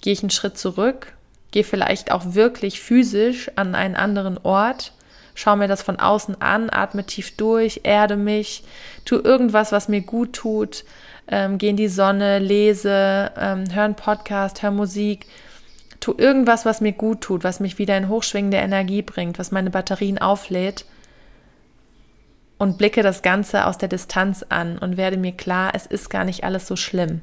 gehe 0.01 0.13
ich 0.13 0.23
einen 0.23 0.31
Schritt 0.31 0.57
zurück, 0.57 1.13
gehe 1.51 1.65
vielleicht 1.65 2.13
auch 2.13 2.35
wirklich 2.35 2.81
physisch 2.81 3.51
an 3.57 3.75
einen 3.75 3.97
anderen 3.97 4.39
Ort, 4.39 4.93
schaue 5.35 5.57
mir 5.57 5.69
das 5.69 5.83
von 5.83 5.99
außen 5.99 6.41
an, 6.41 6.71
atme 6.71 7.05
tief 7.05 7.37
durch, 7.37 7.81
erde 7.83 8.17
mich, 8.17 8.63
tue 9.05 9.19
irgendwas, 9.19 9.73
was 9.73 9.89
mir 9.89 10.03
gut 10.03 10.35
tut, 10.35 10.85
ähm, 11.29 11.59
gehe 11.59 11.71
in 11.71 11.77
die 11.77 11.89
Sonne, 11.89 12.39
lese, 12.39 13.33
ähm, 13.37 13.65
höre 13.73 13.85
einen 13.85 13.95
Podcast, 13.95 14.63
höre 14.63 14.71
Musik, 14.71 15.27
tu 16.01 16.15
irgendwas, 16.17 16.65
was 16.65 16.81
mir 16.81 16.93
gut 16.93 17.21
tut, 17.21 17.45
was 17.45 17.61
mich 17.61 17.79
wieder 17.79 17.97
in 17.97 18.09
hochschwingende 18.09 18.59
Energie 18.59 19.03
bringt, 19.03 19.39
was 19.39 19.51
meine 19.51 19.71
Batterien 19.71 20.19
auflädt 20.19 20.85
und 22.59 22.79
blicke 22.79 23.03
das 23.03 23.23
Ganze 23.23 23.67
aus 23.67 23.79
der 23.79 23.89
Distanz 23.89 24.45
an 24.49 24.79
und 24.79 24.97
werde 24.97 25.17
mir 25.17 25.33
klar, 25.33 25.73
es 25.75 25.87
ist 25.87 26.09
gar 26.09 26.25
nicht 26.25 26.45
alles 26.45 26.67
so 26.67 26.77
schlimm. 26.77 27.21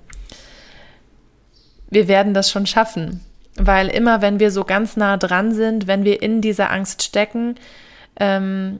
Wir 1.89 2.07
werden 2.07 2.33
das 2.33 2.51
schon 2.51 2.65
schaffen, 2.65 3.21
weil 3.55 3.87
immer 3.87 4.21
wenn 4.21 4.39
wir 4.39 4.51
so 4.51 4.63
ganz 4.63 4.97
nah 4.97 5.17
dran 5.17 5.53
sind, 5.53 5.87
wenn 5.87 6.03
wir 6.03 6.21
in 6.21 6.41
dieser 6.41 6.71
Angst 6.71 7.03
stecken, 7.03 7.55
ähm, 8.19 8.79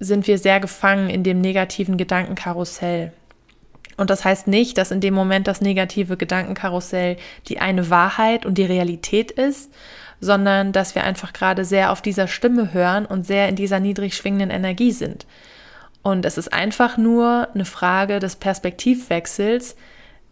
sind 0.00 0.26
wir 0.26 0.38
sehr 0.38 0.60
gefangen 0.60 1.10
in 1.10 1.22
dem 1.22 1.40
negativen 1.40 1.96
Gedankenkarussell. 1.96 3.12
Und 3.96 4.10
das 4.10 4.24
heißt 4.24 4.46
nicht, 4.46 4.78
dass 4.78 4.90
in 4.90 5.00
dem 5.00 5.14
Moment 5.14 5.46
das 5.46 5.60
negative 5.60 6.16
Gedankenkarussell 6.16 7.16
die 7.48 7.60
eine 7.60 7.90
Wahrheit 7.90 8.44
und 8.46 8.58
die 8.58 8.64
Realität 8.64 9.30
ist, 9.30 9.72
sondern 10.20 10.72
dass 10.72 10.94
wir 10.94 11.04
einfach 11.04 11.32
gerade 11.32 11.64
sehr 11.64 11.92
auf 11.92 12.02
dieser 12.02 12.28
Stimme 12.28 12.72
hören 12.72 13.06
und 13.06 13.26
sehr 13.26 13.48
in 13.48 13.56
dieser 13.56 13.80
niedrig 13.80 14.16
schwingenden 14.16 14.50
Energie 14.50 14.92
sind. 14.92 15.26
Und 16.02 16.24
es 16.24 16.38
ist 16.38 16.52
einfach 16.52 16.96
nur 16.96 17.48
eine 17.54 17.64
Frage 17.64 18.18
des 18.18 18.36
Perspektivwechsels, 18.36 19.76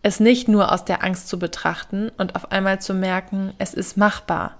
es 0.02 0.20
nicht 0.20 0.48
nur 0.48 0.72
aus 0.72 0.84
der 0.84 1.04
Angst 1.04 1.28
zu 1.28 1.38
betrachten 1.38 2.10
und 2.18 2.34
auf 2.34 2.50
einmal 2.50 2.80
zu 2.80 2.92
merken, 2.92 3.54
es 3.58 3.72
ist 3.72 3.96
machbar. 3.96 4.58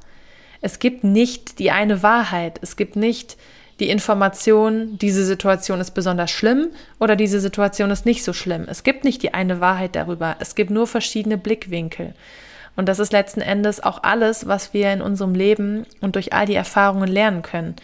Es 0.61 0.79
gibt 0.79 1.03
nicht 1.03 1.59
die 1.59 1.73
eine 1.73 2.03
Wahrheit, 2.03 2.59
es 2.63 2.77
gibt 2.77 2.95
nicht 2.95 3.37
die 3.83 3.91
Information, 3.91 4.97
diese 4.97 5.25
Situation 5.25 5.81
ist 5.81 5.91
besonders 5.91 6.31
schlimm 6.31 6.69
oder 7.01 7.17
diese 7.17 7.41
Situation 7.41 7.91
ist 7.91 8.07
nicht 8.07 8.23
so 8.23 8.33
schlimm. 8.33 8.67
Es 8.69 8.85
gibt 8.85 9.03
nicht 9.03 9.25
die 9.25 9.35
eine 9.35 9.61
Wahrheit 9.61 9.97
darüber, 9.97 10.37
es 10.39 10.55
gibt 10.55 10.71
nur 10.71 10.87
verschiedene 10.87 11.37
Blickwinkel. 11.37 12.15
Und 12.77 12.89
das 12.89 13.01
ist 13.01 13.13
letzten 13.13 13.41
Endes 13.41 13.83
auch 13.83 14.05
alles, 14.05 14.47
was 14.47 14.73
wir 14.73 14.93
in 14.93 15.03
unserem 15.03 15.35
Leben 15.35 15.85
und 16.01 16.15
durch 16.15 16.33
all 16.33 16.47
die 16.47 16.55
Erfahrungen 16.55 17.09
lernen 17.09 17.43
können. 17.43 17.75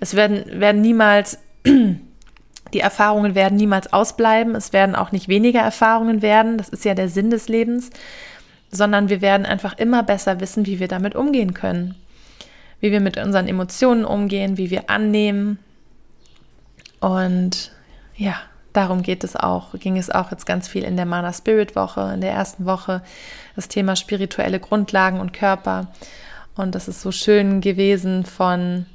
Es 0.00 0.16
werden, 0.16 0.58
werden 0.58 0.80
niemals, 0.80 1.38
die 1.66 2.80
Erfahrungen 2.80 3.34
werden 3.34 3.56
niemals 3.56 3.92
ausbleiben, 3.92 4.54
es 4.54 4.72
werden 4.72 4.96
auch 4.96 5.12
nicht 5.12 5.28
weniger 5.28 5.60
Erfahrungen 5.60 6.22
werden, 6.22 6.56
das 6.56 6.70
ist 6.70 6.86
ja 6.86 6.94
der 6.94 7.10
Sinn 7.10 7.28
des 7.28 7.48
Lebens, 7.48 7.90
sondern 8.70 9.10
wir 9.10 9.20
werden 9.20 9.44
einfach 9.44 9.76
immer 9.76 10.02
besser 10.02 10.40
wissen, 10.40 10.64
wie 10.64 10.80
wir 10.80 10.88
damit 10.88 11.14
umgehen 11.14 11.52
können 11.52 11.94
wie 12.82 12.90
wir 12.90 13.00
mit 13.00 13.16
unseren 13.16 13.48
Emotionen 13.48 14.04
umgehen, 14.04 14.58
wie 14.58 14.70
wir 14.70 14.90
annehmen. 14.90 15.58
Und 17.00 17.72
ja, 18.16 18.34
darum 18.72 19.02
geht 19.02 19.24
es 19.24 19.36
auch, 19.36 19.72
ging 19.78 19.96
es 19.96 20.10
auch 20.10 20.32
jetzt 20.32 20.46
ganz 20.46 20.68
viel 20.68 20.82
in 20.82 20.96
der 20.96 21.06
Mana 21.06 21.32
Spirit 21.32 21.76
Woche, 21.76 22.10
in 22.12 22.20
der 22.20 22.32
ersten 22.32 22.66
Woche, 22.66 23.02
das 23.54 23.68
Thema 23.68 23.94
spirituelle 23.94 24.58
Grundlagen 24.58 25.20
und 25.20 25.32
Körper. 25.32 25.92
Und 26.56 26.74
das 26.74 26.88
ist 26.88 27.00
so 27.00 27.12
schön 27.12 27.60
gewesen 27.60 28.26
von 28.26 28.86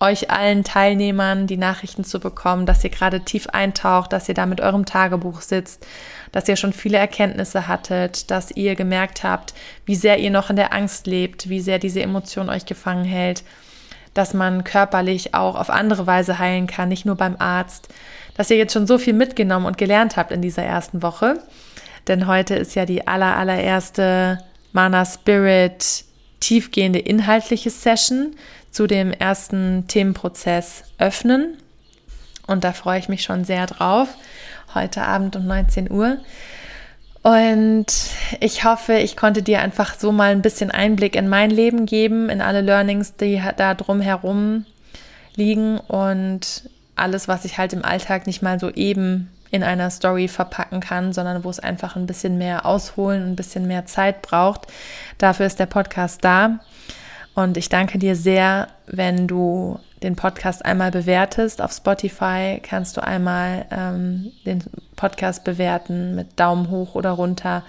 euch 0.00 0.30
allen 0.30 0.62
Teilnehmern 0.62 1.46
die 1.46 1.56
Nachrichten 1.56 2.04
zu 2.04 2.20
bekommen, 2.20 2.66
dass 2.66 2.84
ihr 2.84 2.90
gerade 2.90 3.20
tief 3.20 3.48
eintaucht, 3.48 4.12
dass 4.12 4.28
ihr 4.28 4.34
da 4.34 4.46
mit 4.46 4.60
eurem 4.60 4.86
Tagebuch 4.86 5.40
sitzt, 5.40 5.86
dass 6.30 6.48
ihr 6.48 6.56
schon 6.56 6.72
viele 6.72 6.98
Erkenntnisse 6.98 7.66
hattet, 7.66 8.30
dass 8.30 8.52
ihr 8.52 8.76
gemerkt 8.76 9.24
habt, 9.24 9.54
wie 9.86 9.96
sehr 9.96 10.18
ihr 10.18 10.30
noch 10.30 10.50
in 10.50 10.56
der 10.56 10.72
Angst 10.72 11.06
lebt, 11.06 11.48
wie 11.48 11.60
sehr 11.60 11.78
diese 11.78 12.00
Emotion 12.00 12.48
euch 12.48 12.64
gefangen 12.64 13.04
hält, 13.04 13.42
dass 14.14 14.34
man 14.34 14.64
körperlich 14.64 15.34
auch 15.34 15.56
auf 15.56 15.70
andere 15.70 16.06
Weise 16.06 16.38
heilen 16.38 16.66
kann, 16.66 16.88
nicht 16.88 17.06
nur 17.06 17.16
beim 17.16 17.36
Arzt, 17.38 17.88
dass 18.36 18.50
ihr 18.50 18.56
jetzt 18.56 18.72
schon 18.72 18.86
so 18.86 18.98
viel 18.98 19.14
mitgenommen 19.14 19.66
und 19.66 19.78
gelernt 19.78 20.16
habt 20.16 20.30
in 20.30 20.42
dieser 20.42 20.62
ersten 20.62 21.02
Woche. 21.02 21.42
Denn 22.06 22.26
heute 22.28 22.54
ist 22.54 22.74
ja 22.76 22.86
die 22.86 23.06
aller, 23.06 23.36
allererste 23.36 24.38
Mana 24.72 25.04
Spirit 25.04 26.04
tiefgehende 26.40 26.98
inhaltliche 26.98 27.70
Session 27.70 28.34
zu 28.70 28.86
dem 28.86 29.12
ersten 29.12 29.86
Themenprozess 29.88 30.84
öffnen. 30.98 31.56
Und 32.46 32.64
da 32.64 32.72
freue 32.72 32.98
ich 32.98 33.08
mich 33.08 33.22
schon 33.22 33.44
sehr 33.44 33.66
drauf. 33.66 34.08
Heute 34.74 35.02
Abend 35.02 35.36
um 35.36 35.46
19 35.46 35.90
Uhr. 35.90 36.18
Und 37.22 37.86
ich 38.40 38.64
hoffe, 38.64 38.94
ich 38.94 39.16
konnte 39.16 39.42
dir 39.42 39.60
einfach 39.60 39.98
so 39.98 40.12
mal 40.12 40.30
ein 40.30 40.42
bisschen 40.42 40.70
Einblick 40.70 41.16
in 41.16 41.28
mein 41.28 41.50
Leben 41.50 41.84
geben, 41.84 42.30
in 42.30 42.40
alle 42.40 42.60
Learnings, 42.60 43.16
die 43.16 43.42
da 43.56 43.74
drumherum 43.74 44.64
liegen 45.34 45.78
und 45.78 46.70
alles, 46.96 47.28
was 47.28 47.44
ich 47.44 47.58
halt 47.58 47.72
im 47.72 47.84
Alltag 47.84 48.26
nicht 48.26 48.42
mal 48.42 48.58
so 48.58 48.70
eben 48.70 49.30
in 49.50 49.62
einer 49.62 49.90
Story 49.90 50.28
verpacken 50.28 50.80
kann, 50.80 51.12
sondern 51.12 51.44
wo 51.44 51.50
es 51.50 51.60
einfach 51.60 51.96
ein 51.96 52.06
bisschen 52.06 52.38
mehr 52.38 52.66
ausholen, 52.66 53.24
ein 53.24 53.36
bisschen 53.36 53.66
mehr 53.66 53.86
Zeit 53.86 54.22
braucht. 54.22 54.66
Dafür 55.18 55.46
ist 55.46 55.58
der 55.58 55.66
Podcast 55.66 56.24
da. 56.24 56.60
Und 57.34 57.56
ich 57.56 57.68
danke 57.68 57.98
dir 57.98 58.16
sehr, 58.16 58.68
wenn 58.86 59.28
du 59.28 59.78
den 60.02 60.16
Podcast 60.16 60.64
einmal 60.64 60.90
bewertest. 60.90 61.62
Auf 61.62 61.72
Spotify 61.72 62.60
kannst 62.62 62.96
du 62.96 63.02
einmal 63.02 63.66
ähm, 63.70 64.32
den 64.44 64.64
Podcast 64.96 65.44
bewerten 65.44 66.14
mit 66.14 66.38
Daumen 66.38 66.70
hoch 66.70 66.94
oder 66.94 67.10
runter. 67.10 67.62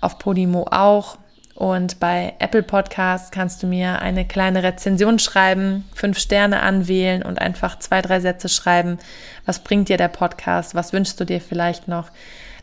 Auf 0.00 0.18
Podimo 0.18 0.66
auch. 0.70 1.16
Und 1.54 2.00
bei 2.00 2.34
Apple 2.40 2.64
Podcasts 2.64 3.30
kannst 3.30 3.62
du 3.62 3.68
mir 3.68 4.02
eine 4.02 4.24
kleine 4.24 4.64
Rezension 4.64 5.20
schreiben, 5.20 5.84
fünf 5.94 6.18
Sterne 6.18 6.60
anwählen 6.60 7.22
und 7.22 7.40
einfach 7.40 7.78
zwei, 7.78 8.02
drei 8.02 8.18
Sätze 8.18 8.48
schreiben. 8.48 8.98
Was 9.46 9.60
bringt 9.60 9.88
dir 9.88 9.96
der 9.96 10.08
Podcast? 10.08 10.74
Was 10.74 10.92
wünschst 10.92 11.18
du 11.20 11.24
dir 11.24 11.40
vielleicht 11.40 11.86
noch? 11.86 12.10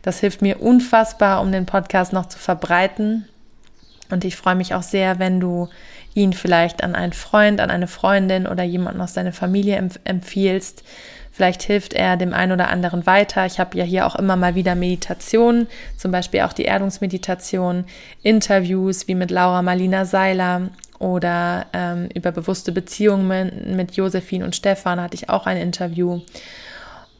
Das 0.02 0.20
hilft 0.20 0.42
mir 0.42 0.60
unfassbar, 0.60 1.40
um 1.40 1.52
den 1.52 1.64
Podcast 1.64 2.12
noch 2.12 2.26
zu 2.26 2.38
verbreiten. 2.38 3.26
Und 4.10 4.24
ich 4.26 4.36
freue 4.36 4.56
mich 4.56 4.74
auch 4.74 4.82
sehr, 4.82 5.18
wenn 5.18 5.40
du 5.40 5.70
ihn 6.12 6.34
vielleicht 6.34 6.84
an 6.84 6.94
einen 6.94 7.14
Freund, 7.14 7.60
an 7.60 7.70
eine 7.70 7.86
Freundin 7.86 8.46
oder 8.46 8.62
jemanden 8.62 9.00
aus 9.00 9.14
deiner 9.14 9.32
Familie 9.32 9.76
empf 9.76 9.98
empfiehlst. 10.04 10.84
Vielleicht 11.32 11.62
hilft 11.62 11.94
er 11.94 12.18
dem 12.18 12.34
einen 12.34 12.52
oder 12.52 12.68
anderen 12.68 13.06
weiter. 13.06 13.46
Ich 13.46 13.58
habe 13.58 13.78
ja 13.78 13.84
hier 13.84 14.06
auch 14.06 14.16
immer 14.16 14.36
mal 14.36 14.54
wieder 14.54 14.74
Meditationen, 14.74 15.66
zum 15.96 16.12
Beispiel 16.12 16.42
auch 16.42 16.52
die 16.52 16.66
Erdungsmeditation, 16.66 17.86
Interviews 18.22 19.08
wie 19.08 19.14
mit 19.14 19.30
Laura 19.30 19.62
Marlina 19.62 20.04
Seiler 20.04 20.68
oder 20.98 21.66
ähm, 21.72 22.08
über 22.14 22.32
bewusste 22.32 22.70
Beziehungen 22.70 23.74
mit 23.74 23.96
Josephine 23.96 24.44
und 24.44 24.54
Stefan 24.54 25.00
hatte 25.00 25.14
ich 25.14 25.30
auch 25.30 25.46
ein 25.46 25.56
Interview. 25.56 26.20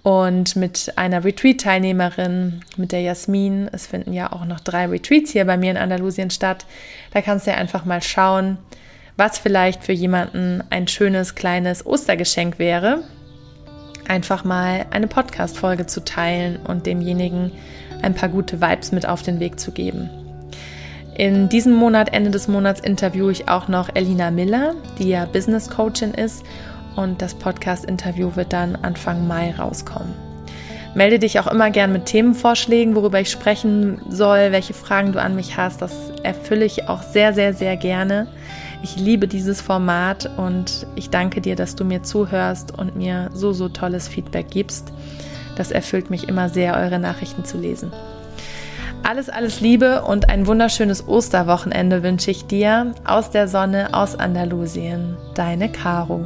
Und 0.03 0.57
mit 0.57 0.93
einer 0.97 1.25
Retreat-Teilnehmerin, 1.25 2.61
mit 2.77 2.93
der 2.93 3.03
Jasmin, 3.03 3.69
es 3.73 3.87
finden 3.87 4.13
ja 4.13 4.33
auch 4.33 4.45
noch 4.45 4.61
drei 4.61 4.87
Retreats 4.87 5.31
hier 5.31 5.45
bei 5.45 5.57
mir 5.57 5.71
in 5.71 5.77
Andalusien 5.77 6.31
statt. 6.31 6.67
Da 7.13 7.23
kannst 7.23 7.47
du 7.47 7.53
ja 7.53 7.57
einfach 7.57 7.85
mal 7.85 8.03
schauen, 8.03 8.59
was 9.17 9.39
vielleicht 9.39 9.85
für 9.85 9.93
jemanden 9.93 10.63
ein 10.71 10.89
schönes 10.89 11.35
kleines 11.35 11.87
Ostergeschenk 11.87 12.59
wäre, 12.59 13.05
einfach 14.09 14.45
mal 14.45 14.87
eine 14.91 15.07
Podcast-Folge 15.07 15.87
zu 15.87 16.05
teilen 16.05 16.59
und 16.67 16.87
demjenigen 16.87 17.53
ein 18.03 18.15
paar 18.15 18.29
gute 18.29 18.61
Vibes 18.61 18.93
mit 18.93 19.07
auf 19.07 19.23
den 19.23 19.41
Weg 19.41 19.61
zu 19.61 19.73
geben. 19.73 20.11
In 21.15 21.49
diesem 21.49 21.75
Monat, 21.75 22.13
Ende 22.15 22.31
des 22.31 22.49
Monats, 22.49 22.81
interviewe 22.81 23.31
ich 23.31 23.49
auch 23.49 23.69
noch 23.69 23.91
Elina 23.95 24.31
Miller, 24.31 24.75
die 24.99 25.11
ja 25.11 25.27
Business 25.27 25.69
Coachin 25.69 26.15
ist 26.15 26.45
und 26.97 27.21
das 27.21 27.35
Podcast-Interview 27.35 28.35
wird 28.35 28.53
dann 28.53 28.77
Anfang 28.77 29.27
Mai 29.27 29.55
rauskommen. 29.59 30.15
Melde 30.95 31.19
dich 31.19 31.39
auch 31.41 31.47
immer 31.47 31.71
gern 31.71 31.93
mit 31.93 32.07
Themenvorschlägen, 32.07 32.95
worüber 32.95 33.21
ich 33.21 33.31
sprechen 33.31 34.01
soll, 34.09 34.53
welche 34.53 34.75
Fragen 34.75 35.13
du 35.13 35.21
an 35.21 35.35
mich 35.35 35.57
hast. 35.57 35.81
Das 35.81 35.93
erfülle 36.23 36.67
ich 36.67 36.89
auch 36.89 37.03
sehr, 37.03 37.33
sehr, 37.33 37.55
sehr 37.55 37.77
gerne. 37.77 38.27
Ich 38.83 38.97
liebe 38.97 39.29
dieses 39.29 39.61
Format 39.61 40.29
und 40.37 40.89
ich 40.97 41.09
danke 41.09 41.41
dir, 41.41 41.55
dass 41.55 41.77
du 41.77 41.85
mir 41.85 42.03
zuhörst 42.03 42.77
und 42.77 42.97
mir 42.97 43.31
so, 43.33 43.53
so 43.53 43.69
tolles 43.69 44.09
Feedback 44.09 44.51
gibst. 44.51 44.93
Das 45.57 45.71
erfüllt 45.71 46.11
mich 46.11 46.29
immer 46.29 46.49
sehr, 46.49 46.77
eure 46.77 46.99
Nachrichten 46.99 47.45
zu 47.45 47.59
lesen. 47.59 47.93
Alles, 49.05 49.29
alles 49.29 49.61
Liebe 49.61 50.03
und 50.03 50.29
ein 50.29 50.47
wunderschönes 50.47 51.07
Osterwochenende 51.07 52.03
wünsche 52.03 52.31
ich 52.31 52.47
dir 52.47 52.95
aus 53.05 53.31
der 53.31 53.49
Sonne 53.49 53.95
aus 53.95 54.17
Andalusien. 54.17 55.17
Deine 55.35 55.71
Caro. 55.71 56.25